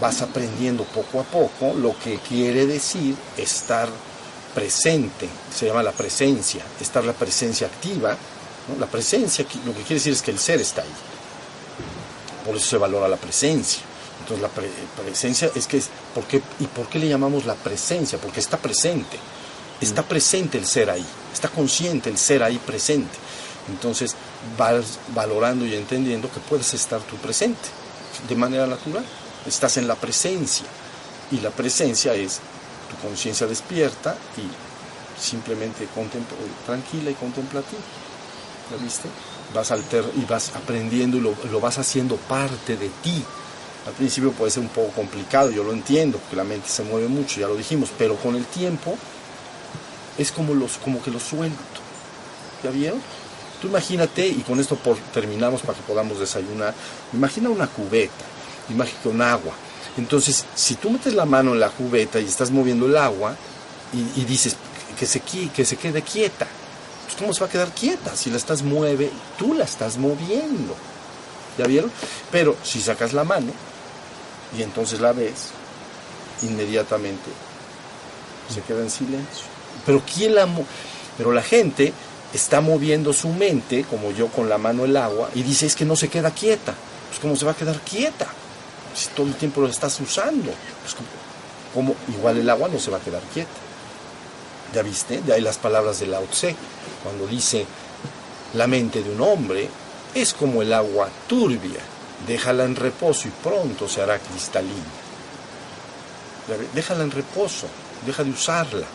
Vas 0.00 0.22
aprendiendo 0.22 0.84
poco 0.84 1.20
a 1.20 1.24
poco 1.24 1.74
lo 1.74 1.98
que 1.98 2.18
quiere 2.18 2.66
decir 2.66 3.14
estar 3.36 3.88
presente, 4.54 5.28
se 5.54 5.66
llama 5.66 5.82
la 5.82 5.92
presencia, 5.92 6.62
estar 6.80 7.04
la 7.04 7.12
presencia 7.12 7.66
activa. 7.66 8.16
¿no? 8.68 8.80
La 8.80 8.86
presencia 8.86 9.44
lo 9.64 9.72
que 9.72 9.80
quiere 9.80 9.94
decir 9.96 10.12
es 10.12 10.22
que 10.22 10.30
el 10.30 10.38
ser 10.38 10.60
está 10.60 10.82
ahí. 10.82 10.88
Por 12.46 12.56
eso 12.56 12.66
se 12.66 12.78
valora 12.78 13.08
la 13.08 13.16
presencia. 13.16 13.82
Entonces 14.20 14.42
la 14.42 14.48
pre- 14.48 14.70
presencia 15.04 15.50
es 15.54 15.66
que 15.66 15.76
es, 15.78 15.88
¿por 16.14 16.24
qué, 16.24 16.42
¿y 16.58 16.66
por 16.66 16.88
qué 16.88 16.98
le 16.98 17.08
llamamos 17.08 17.44
la 17.44 17.54
presencia? 17.54 18.18
Porque 18.18 18.40
está 18.40 18.56
presente. 18.56 19.18
Está 19.80 20.02
presente 20.02 20.58
el 20.58 20.66
ser 20.66 20.90
ahí. 20.90 21.04
Está 21.32 21.48
consciente 21.48 22.10
el 22.10 22.18
ser 22.18 22.42
ahí 22.42 22.58
presente. 22.58 23.16
Entonces 23.68 24.14
vas 24.58 24.98
valorando 25.14 25.66
y 25.66 25.74
entendiendo 25.74 26.30
que 26.30 26.40
puedes 26.40 26.72
estar 26.74 27.00
tú 27.02 27.16
presente 27.16 27.68
de 28.28 28.34
manera 28.34 28.66
natural. 28.66 29.04
Estás 29.46 29.76
en 29.76 29.88
la 29.88 29.94
presencia. 29.94 30.66
Y 31.30 31.40
la 31.40 31.50
presencia 31.50 32.14
es 32.14 32.40
tu 32.90 33.06
conciencia 33.06 33.46
despierta 33.46 34.16
y 34.36 35.20
simplemente 35.20 35.86
tranquila 36.66 37.10
y 37.10 37.14
contemplativa. 37.14 37.80
¿Ya 38.70 38.82
viste? 38.82 39.08
Vas 39.54 39.70
alter 39.70 40.04
y 40.16 40.24
vas 40.24 40.54
aprendiendo 40.54 41.16
y 41.16 41.20
lo, 41.20 41.34
lo 41.50 41.60
vas 41.60 41.78
haciendo 41.78 42.16
parte 42.16 42.76
de 42.76 42.88
ti. 43.02 43.24
Al 43.86 43.92
principio 43.94 44.32
puede 44.32 44.50
ser 44.50 44.62
un 44.62 44.68
poco 44.68 44.92
complicado, 44.92 45.50
yo 45.50 45.64
lo 45.64 45.72
entiendo, 45.72 46.18
porque 46.18 46.36
la 46.36 46.44
mente 46.44 46.68
se 46.68 46.82
mueve 46.82 47.08
mucho, 47.08 47.40
ya 47.40 47.48
lo 47.48 47.56
dijimos, 47.56 47.88
pero 47.96 48.16
con 48.16 48.36
el 48.36 48.44
tiempo 48.44 48.96
es 50.18 50.30
como, 50.30 50.54
los, 50.54 50.76
como 50.78 51.02
que 51.02 51.10
lo 51.10 51.18
suelto. 51.18 51.56
¿Ya 52.62 52.70
vieron? 52.70 53.00
Tú 53.60 53.68
imagínate, 53.68 54.26
y 54.26 54.42
con 54.46 54.60
esto 54.60 54.76
por, 54.76 54.96
terminamos 55.14 55.62
para 55.62 55.78
que 55.78 55.84
podamos 55.84 56.18
desayunar, 56.18 56.74
imagina 57.12 57.48
una 57.48 57.66
cubeta, 57.66 58.24
imagina 58.70 59.00
con 59.02 59.22
agua. 59.22 59.52
Entonces, 59.96 60.44
si 60.54 60.76
tú 60.76 60.90
metes 60.90 61.14
la 61.14 61.24
mano 61.24 61.52
en 61.52 61.60
la 61.60 61.70
cubeta 61.70 62.20
y 62.20 62.24
estás 62.24 62.50
moviendo 62.50 62.86
el 62.86 62.96
agua 62.96 63.36
y, 63.92 64.20
y 64.20 64.24
dices 64.24 64.56
que 64.98 65.06
se, 65.06 65.20
que 65.20 65.64
se 65.64 65.76
quede 65.76 66.02
quieta, 66.02 66.46
pues 67.04 67.16
¿cómo 67.18 67.34
se 67.34 67.40
va 67.40 67.46
a 67.46 67.50
quedar 67.50 67.68
quieta? 67.70 68.14
Si 68.16 68.30
la 68.30 68.36
estás 68.36 68.62
mueve, 68.62 69.10
tú 69.38 69.54
la 69.54 69.64
estás 69.64 69.98
moviendo. 69.98 70.74
¿Ya 71.58 71.66
vieron? 71.66 71.90
Pero 72.30 72.56
si 72.62 72.80
sacas 72.80 73.12
la 73.12 73.24
mano 73.24 73.52
y 74.56 74.62
entonces 74.62 75.00
la 75.00 75.12
ves, 75.12 75.48
inmediatamente 76.42 77.30
se 78.52 78.60
queda 78.62 78.82
en 78.82 78.90
silencio. 78.90 79.44
Pero 79.84 80.02
quién 80.12 80.34
la 80.34 80.48
pero 81.16 81.32
la 81.32 81.42
gente 81.42 81.92
está 82.32 82.60
moviendo 82.60 83.12
su 83.12 83.28
mente, 83.28 83.84
como 83.84 84.12
yo 84.12 84.28
con 84.28 84.48
la 84.48 84.56
mano 84.56 84.84
el 84.84 84.96
agua, 84.96 85.28
y 85.34 85.42
dice 85.42 85.66
es 85.66 85.74
que 85.74 85.84
no 85.84 85.96
se 85.96 86.08
queda 86.08 86.30
quieta. 86.30 86.74
Pues 87.08 87.20
cómo 87.20 87.34
se 87.34 87.44
va 87.44 87.52
a 87.52 87.56
quedar 87.56 87.80
quieta 87.80 88.28
si 88.94 89.08
todo 89.10 89.26
el 89.26 89.34
tiempo 89.34 89.60
lo 89.60 89.68
estás 89.68 89.98
usando. 90.00 90.52
Pues 90.82 90.96
como, 91.74 91.94
igual 92.08 92.38
el 92.38 92.50
agua 92.50 92.68
no 92.68 92.78
se 92.78 92.90
va 92.90 92.98
a 92.98 93.00
quedar 93.00 93.22
quieta. 93.32 93.50
¿Ya 94.74 94.82
viste? 94.82 95.20
De 95.22 95.34
ahí 95.34 95.40
las 95.40 95.58
palabras 95.58 96.00
de 96.00 96.06
Lao 96.06 96.24
Tse, 96.24 96.54
cuando 97.02 97.26
dice 97.26 97.66
la 98.54 98.66
mente 98.66 99.02
de 99.02 99.10
un 99.10 99.20
hombre 99.20 99.68
es 100.14 100.34
como 100.34 100.62
el 100.62 100.72
agua 100.72 101.08
turbia, 101.28 101.80
déjala 102.26 102.64
en 102.64 102.76
reposo 102.76 103.28
y 103.28 103.30
pronto 103.30 103.88
se 103.88 104.02
hará 104.02 104.18
cristalina. 104.18 104.74
Déjala 106.74 107.04
en 107.04 107.12
reposo, 107.12 107.66
deja 108.04 108.24
de 108.24 108.30
usarla. 108.30 108.86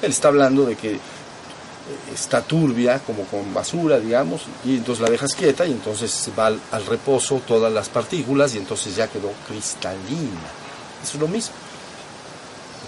Él 0.00 0.10
está 0.10 0.28
hablando 0.28 0.64
de 0.64 0.76
que 0.76 0.98
está 2.12 2.42
turbia, 2.42 3.00
como 3.00 3.24
con 3.24 3.52
basura, 3.52 3.98
digamos, 3.98 4.42
y 4.64 4.76
entonces 4.76 5.02
la 5.02 5.10
dejas 5.10 5.34
quieta 5.34 5.66
y 5.66 5.72
entonces 5.72 6.30
va 6.38 6.46
al, 6.46 6.60
al 6.70 6.86
reposo 6.86 7.40
todas 7.46 7.72
las 7.72 7.88
partículas 7.88 8.54
y 8.54 8.58
entonces 8.58 8.96
ya 8.96 9.08
quedó 9.08 9.32
cristalina. 9.48 10.50
Es 11.02 11.14
lo 11.14 11.28
mismo. 11.28 11.54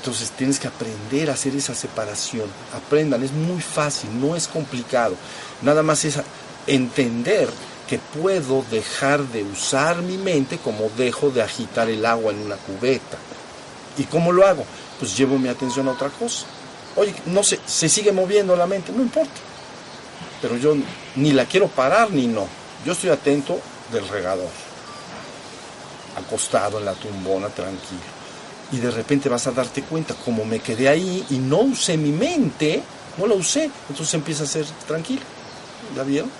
Entonces 0.03 0.31
tienes 0.33 0.59
que 0.59 0.67
aprender 0.67 1.31
a 1.31 1.35
hacer 1.35 1.55
esa 1.55 1.75
separación. 1.75 2.49
Aprendan, 2.75 3.23
es 3.23 3.33
muy 3.33 3.61
fácil, 3.61 4.11
no 4.21 4.35
es 4.35 4.49
complicado. 4.49 5.15
Nada 5.63 5.83
más 5.83 6.05
es 6.05 6.19
entender 6.67 7.49
que 7.89 8.01
puedo 8.21 8.65
dejar 8.71 9.21
de 9.29 9.45
usar 9.45 10.03
mi 10.03 10.17
mente 10.17 10.59
como 10.59 10.91
dejo 10.97 11.31
de 11.31 11.43
agitar 11.43 11.89
el 11.89 12.05
agua 12.05 12.33
en 12.33 12.41
una 12.41 12.57
cubeta. 12.57 13.19
¿Y 13.97 14.05
cómo 14.05 14.33
lo 14.33 14.47
hago? 14.47 14.65
Pues 14.99 15.17
llevo 15.17 15.39
mi 15.39 15.49
atención 15.49 15.87
a 15.89 15.93
otra 15.93 16.09
cosa. 16.09 16.47
Oye, 16.97 17.15
no 17.27 17.43
sé, 17.43 17.59
se 17.67 17.89
sigue 17.89 18.13
moviendo 18.13 18.55
la 18.57 18.67
mente, 18.67 18.93
no 18.93 19.03
importa. 19.03 19.33
Pero 20.41 20.57
yo 20.57 20.75
ni 21.17 21.33
la 21.33 21.47
quiero 21.47 21.69
parar 21.69 22.11
ni 22.11 22.27
no. 22.27 22.47
Yo 22.85 22.93
estoy 22.93 23.11
atento 23.11 23.61
del 23.93 24.07
regador. 24.09 24.49
Acostado 26.17 26.79
en 26.79 26.85
la 26.85 26.93
tumbona, 26.95 27.49
tranquilo. 27.49 28.01
y 28.73 28.79
de 28.79 28.91
repente 28.91 29.29
vas 29.29 29.47
a 29.47 29.53
darte 29.53 29.83
cuenta 29.83 30.15
como 30.15 30.45
me 30.47 30.61
quedé 30.61 30.89
ahí 30.89 31.25
y 31.31 31.37
no 31.37 31.59
usé 31.59 31.97
mi 31.99 32.11
mente, 32.11 32.83
no 33.19 33.27
la 33.27 33.35
usé, 33.35 33.71
entonces 33.89 34.15
empieza 34.15 34.45
a 34.45 34.47
ser 34.47 34.65
tranquilo. 34.87 35.21
¿Ya 35.95 36.03
vieron? 36.03 36.31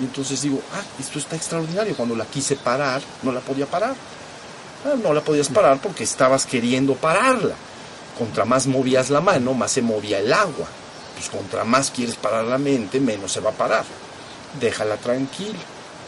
Y 0.00 0.04
entonces 0.04 0.40
digo, 0.40 0.60
ah, 0.74 0.82
esto 0.98 1.18
está 1.18 1.36
extraordinario. 1.36 1.94
Cuando 1.94 2.16
la 2.16 2.24
quise 2.24 2.56
parar, 2.56 3.02
no 3.22 3.30
la 3.30 3.40
podía 3.40 3.66
parar. 3.66 3.94
Ah, 4.86 4.94
no 5.02 5.12
la 5.12 5.20
podías 5.20 5.48
parar 5.48 5.80
porque 5.82 6.04
estabas 6.04 6.46
queriendo 6.46 6.94
pararla. 6.94 7.54
Contra 8.18 8.44
más 8.44 8.66
movías 8.66 9.10
la 9.10 9.20
mano, 9.20 9.54
más 9.54 9.72
se 9.72 9.82
movía 9.82 10.18
el 10.18 10.32
agua. 10.32 10.66
Pues 11.14 11.28
contra 11.28 11.64
más 11.64 11.90
quieres 11.90 12.16
parar 12.16 12.44
la 12.44 12.58
mente, 12.58 13.00
menos 13.00 13.32
se 13.32 13.40
va 13.40 13.50
a 13.50 13.54
parar. 13.54 13.84
Déjala 14.60 14.96
tranquila. 14.96 15.58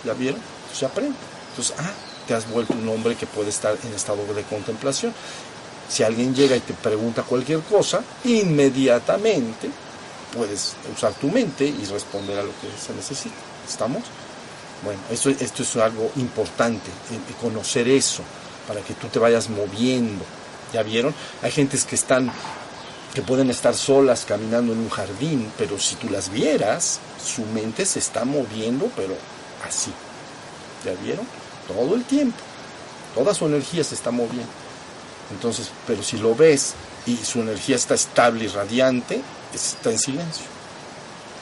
¿Ya 0.05 0.13
vieron? 0.13 0.41
Se 0.73 0.85
aprende. 0.87 1.17
Entonces, 1.51 1.75
ah, 1.79 1.93
te 2.27 2.35
has 2.35 2.51
vuelto 2.51 2.75
un 2.75 2.89
hombre 2.89 3.15
que 3.15 3.27
puede 3.27 3.51
estar 3.51 3.77
en 3.85 3.95
estado 3.95 4.25
de 4.35 4.43
contemplación. 4.43 5.15
Si 5.89 6.03
alguien 6.03 6.35
llega 6.35 6.57
y 6.57 6.61
te 6.61 6.75
pregunta 6.75 7.23
cualquier 7.23 7.61
cosa, 7.61 8.03
inmediatamente 8.25 9.71
puedes 10.35 10.75
usar 10.95 11.13
tu 11.15 11.29
mente 11.29 11.65
y 11.65 11.85
responder 11.85 12.39
a 12.39 12.43
lo 12.43 12.51
que 12.51 12.69
se 12.85 12.95
necesita. 12.95 13.35
¿Estamos? 13.69 14.03
Bueno, 14.83 15.01
esto, 15.11 15.31
esto 15.31 15.63
es 15.63 15.77
algo 15.77 16.11
importante, 16.17 16.91
conocer 17.41 17.89
eso, 17.89 18.23
para 18.67 18.81
que 18.81 18.95
tú 18.95 19.07
te 19.09 19.19
vayas 19.19 19.49
moviendo. 19.49 20.25
¿Ya 20.75 20.83
vieron? 20.83 21.15
Hay 21.41 21.53
gentes 21.53 21.85
que 21.85 21.95
están, 21.95 22.33
que 23.15 23.23
pueden 23.23 23.49
estar 23.49 23.77
solas 23.77 24.25
caminando 24.25 24.73
en 24.73 24.81
un 24.81 24.91
jardín, 24.91 25.53
pero 25.57 25.79
si 25.79 25.95
tú 25.95 26.11
las 26.11 26.31
vieras, 26.31 26.99
su 27.25 27.43
mente 27.47 27.87
se 27.87 28.01
está 28.01 28.25
moviendo, 28.25 28.91
pero 28.97 29.15
así. 29.65 29.93
¿Ya 30.85 30.93
vieron? 31.01 31.25
Todo 31.69 31.95
el 31.95 32.03
tiempo. 32.03 32.37
Toda 33.15 33.33
su 33.35 33.47
energía 33.47 33.85
se 33.85 33.95
está 33.95 34.11
moviendo. 34.11 34.51
Entonces, 35.31 35.71
pero 35.87 36.03
si 36.03 36.19
lo 36.19 36.35
ves 36.35 36.75
y 37.07 37.17
su 37.19 37.41
energía 37.41 37.77
está 37.77 37.95
estable 37.95 38.47
y 38.47 38.49
radiante, 38.49 39.23
está 39.55 39.93
en 39.93 39.99
silencio. 40.01 40.47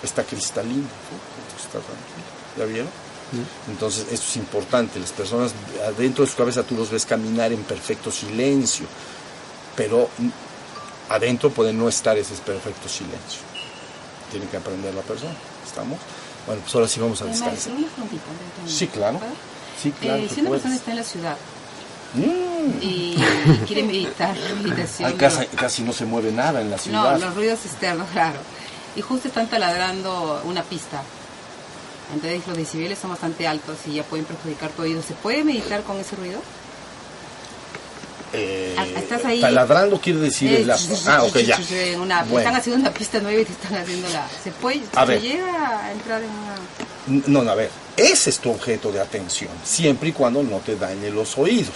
Está 0.03 0.25
cristalina. 0.25 0.89
Está 1.57 1.79
tranquila. 1.79 2.59
¿Ya 2.59 2.65
vieron? 2.67 2.91
Entonces, 3.69 4.07
esto 4.11 4.27
es 4.29 4.37
importante. 4.37 5.01
Las 5.01 5.13
personas 5.13 5.53
adentro 5.87 6.25
de 6.25 6.31
su 6.31 6.37
cabeza 6.37 6.63
tú 6.63 6.77
los 6.77 6.91
ves 6.91 7.07
caminar 7.07 7.53
en 7.53 7.63
perfecto 7.63 8.11
silencio, 8.11 8.87
pero 9.77 10.09
adentro 11.09 11.51
puede 11.51 11.73
no 11.73 11.89
estar 11.89 12.17
ese 12.19 12.35
perfecto 12.35 12.89
silencio. 12.89 13.41
Tiene 14.31 14.47
que 14.47 14.57
aprender 14.57 14.95
la 14.95 15.03
persona. 15.03 15.35
¿Estamos? 15.67 15.99
Bueno, 16.47 16.63
pues 16.63 16.75
ahora 16.75 16.89
sí 16.89 17.01
vamos 17.01 17.21
a 17.23 17.27
descansar. 17.27 17.73
Sí, 18.67 18.87
claro. 18.89 19.21
Sí, 19.81 19.93
claro. 19.93 20.23
Eh, 20.23 20.29
si 20.33 20.41
una 20.41 20.51
persona 20.51 20.75
está 20.75 20.91
en 20.91 20.97
la 20.97 21.05
ciudad 21.05 21.37
mm. 22.15 22.83
y 22.83 23.17
quiere 23.67 23.83
meditar, 23.85 24.37
meditación. 24.63 25.13
casi, 25.15 25.47
casi, 25.47 25.83
no 25.83 25.93
se 25.93 26.05
mueve 26.05 26.33
nada 26.33 26.61
en 26.61 26.71
la 26.71 26.79
ciudad. 26.79 27.13
No, 27.13 27.19
los 27.19 27.35
ruidos 27.35 27.65
externos, 27.65 28.09
claro. 28.13 28.39
Y 28.97 29.01
justo 29.01 29.29
están 29.29 29.49
taladrando 29.49 30.43
una 30.45 30.63
pista. 30.63 31.03
Entonces 32.13 32.47
los 32.47 32.57
decibeles 32.57 32.99
son 32.99 33.11
bastante 33.11 33.47
altos 33.47 33.79
y 33.87 33.95
ya 33.95 34.03
pueden 34.03 34.27
perjudicar 34.27 34.71
tu 34.71 34.83
oído. 34.83 35.03
¿Se 35.03 35.15
puede 35.15 35.45
meditar 35.45 35.83
con 35.83 35.99
ese 35.99 36.17
ruido? 36.17 36.41
Eh, 38.33 38.75
¿Estás 38.97 39.25
ahí? 39.25 39.41
Taladrando 39.41 40.01
quiere 40.01 40.21
decir 40.21 40.51
el 40.53 40.71
Ah, 41.07 41.23
ok, 41.25 41.37
ya. 41.39 41.57
Están 41.57 42.57
haciendo 42.57 42.81
una 42.81 42.93
pista 42.93 43.21
nueva 43.21 43.41
y 43.41 43.45
te 43.45 43.53
están 43.53 43.75
haciendo 43.75 44.09
la... 44.09 44.27
¿Se 44.43 44.51
puede? 44.53 44.83
¿Se 45.07 45.21
llega 45.21 45.85
a 45.87 45.93
entrar 45.93 46.23
en 46.23 46.31
una...? 46.31 47.23
No, 47.27 47.43
no, 47.43 47.51
a 47.51 47.55
ver. 47.55 47.71
Ese 47.97 48.31
es 48.31 48.39
tu 48.39 48.51
objeto 48.51 48.91
de 48.91 49.01
atención, 49.01 49.51
siempre 49.63 50.09
y 50.09 50.13
cuando 50.13 50.43
no 50.43 50.59
te 50.59 50.77
dañe 50.77 51.11
los 51.11 51.37
oídos. 51.37 51.75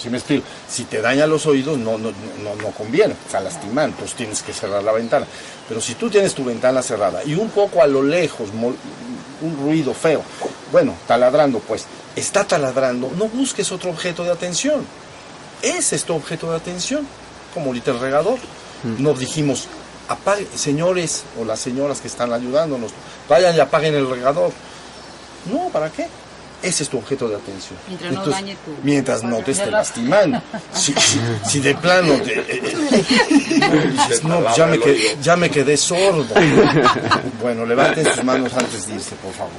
Si 0.00 0.08
me 0.08 0.16
explico? 0.16 0.46
Si 0.68 0.84
te 0.84 1.02
daña 1.02 1.26
los 1.26 1.44
oídos, 1.46 1.76
no, 1.76 1.98
no, 1.98 2.12
no, 2.42 2.54
no 2.56 2.70
conviene, 2.70 3.14
está 3.26 3.40
lastimando, 3.40 3.96
entonces 3.96 4.16
tienes 4.16 4.42
que 4.42 4.54
cerrar 4.54 4.82
la 4.82 4.92
ventana. 4.92 5.26
Pero 5.68 5.82
si 5.82 5.96
tú 5.96 6.08
tienes 6.08 6.34
tu 6.34 6.44
ventana 6.44 6.82
cerrada 6.82 7.22
y 7.24 7.34
un 7.34 7.50
poco 7.50 7.82
a 7.82 7.86
lo 7.86 8.02
lejos, 8.02 8.48
un 8.52 9.56
ruido 9.58 9.92
feo, 9.92 10.22
bueno, 10.72 10.94
taladrando, 11.06 11.58
pues, 11.58 11.84
está 12.16 12.44
taladrando, 12.44 13.10
no 13.16 13.26
busques 13.26 13.70
otro 13.70 13.90
objeto 13.90 14.24
de 14.24 14.32
atención. 14.32 14.86
Ese 15.62 15.96
es 15.96 16.04
tu 16.04 16.14
objeto 16.14 16.50
de 16.50 16.56
atención, 16.56 17.06
como 17.52 17.66
ahorita 17.66 17.90
el 17.90 18.00
regador. 18.00 18.38
Mm. 18.82 19.02
Nos 19.02 19.18
dijimos, 19.18 19.68
apague, 20.08 20.46
señores 20.54 21.24
o 21.40 21.44
las 21.44 21.60
señoras 21.60 22.00
que 22.00 22.08
están 22.08 22.32
ayudándonos, 22.32 22.92
vayan 23.28 23.56
y 23.56 23.60
apaguen 23.60 23.94
el 23.94 24.08
regador 24.08 24.52
no, 25.46 25.68
¿para 25.68 25.90
qué? 25.90 26.06
Ese 26.62 26.84
es 26.84 26.88
tu 26.88 26.96
objeto 26.96 27.28
de 27.28 27.36
atención. 27.36 27.78
Mientras 27.86 28.12
no 28.12 28.26
dañe 28.26 28.56
tu... 28.64 28.74
Mientras 28.82 29.22
no 29.22 29.38
te 29.42 29.50
esté 29.50 29.70
lastimando. 29.70 30.40
Si, 30.72 31.60
de 31.60 31.74
plano... 31.74 32.14
Eh, 32.14 32.46
eh, 32.48 34.20
no, 34.22 34.56
ya 34.56 34.66
me, 34.66 34.78
quedé, 34.78 35.16
ya 35.20 35.36
me 35.36 35.50
quedé 35.50 35.76
sordo. 35.76 36.34
Bueno, 37.42 37.66
levanten 37.66 38.06
sus 38.06 38.24
manos 38.24 38.54
antes 38.54 38.86
de 38.86 38.94
irse, 38.94 39.14
por 39.16 39.32
favor. 39.34 39.52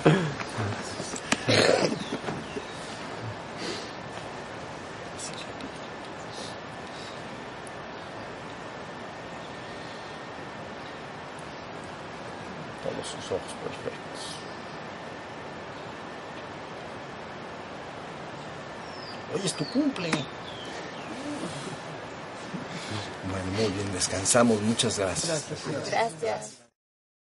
Sus 13.05 13.25
ojos 13.31 13.53
perfectos. 13.63 14.35
Hoy 19.33 19.41
es 19.43 19.53
tu 19.53 19.65
cumple. 19.65 20.09
Bueno, 23.29 23.51
muy 23.57 23.71
bien, 23.71 23.93
descansamos. 23.93 24.61
Muchas 24.61 24.97
gracias. 24.97 25.45
Gracias. 25.49 25.91
gracias. 26.21 26.64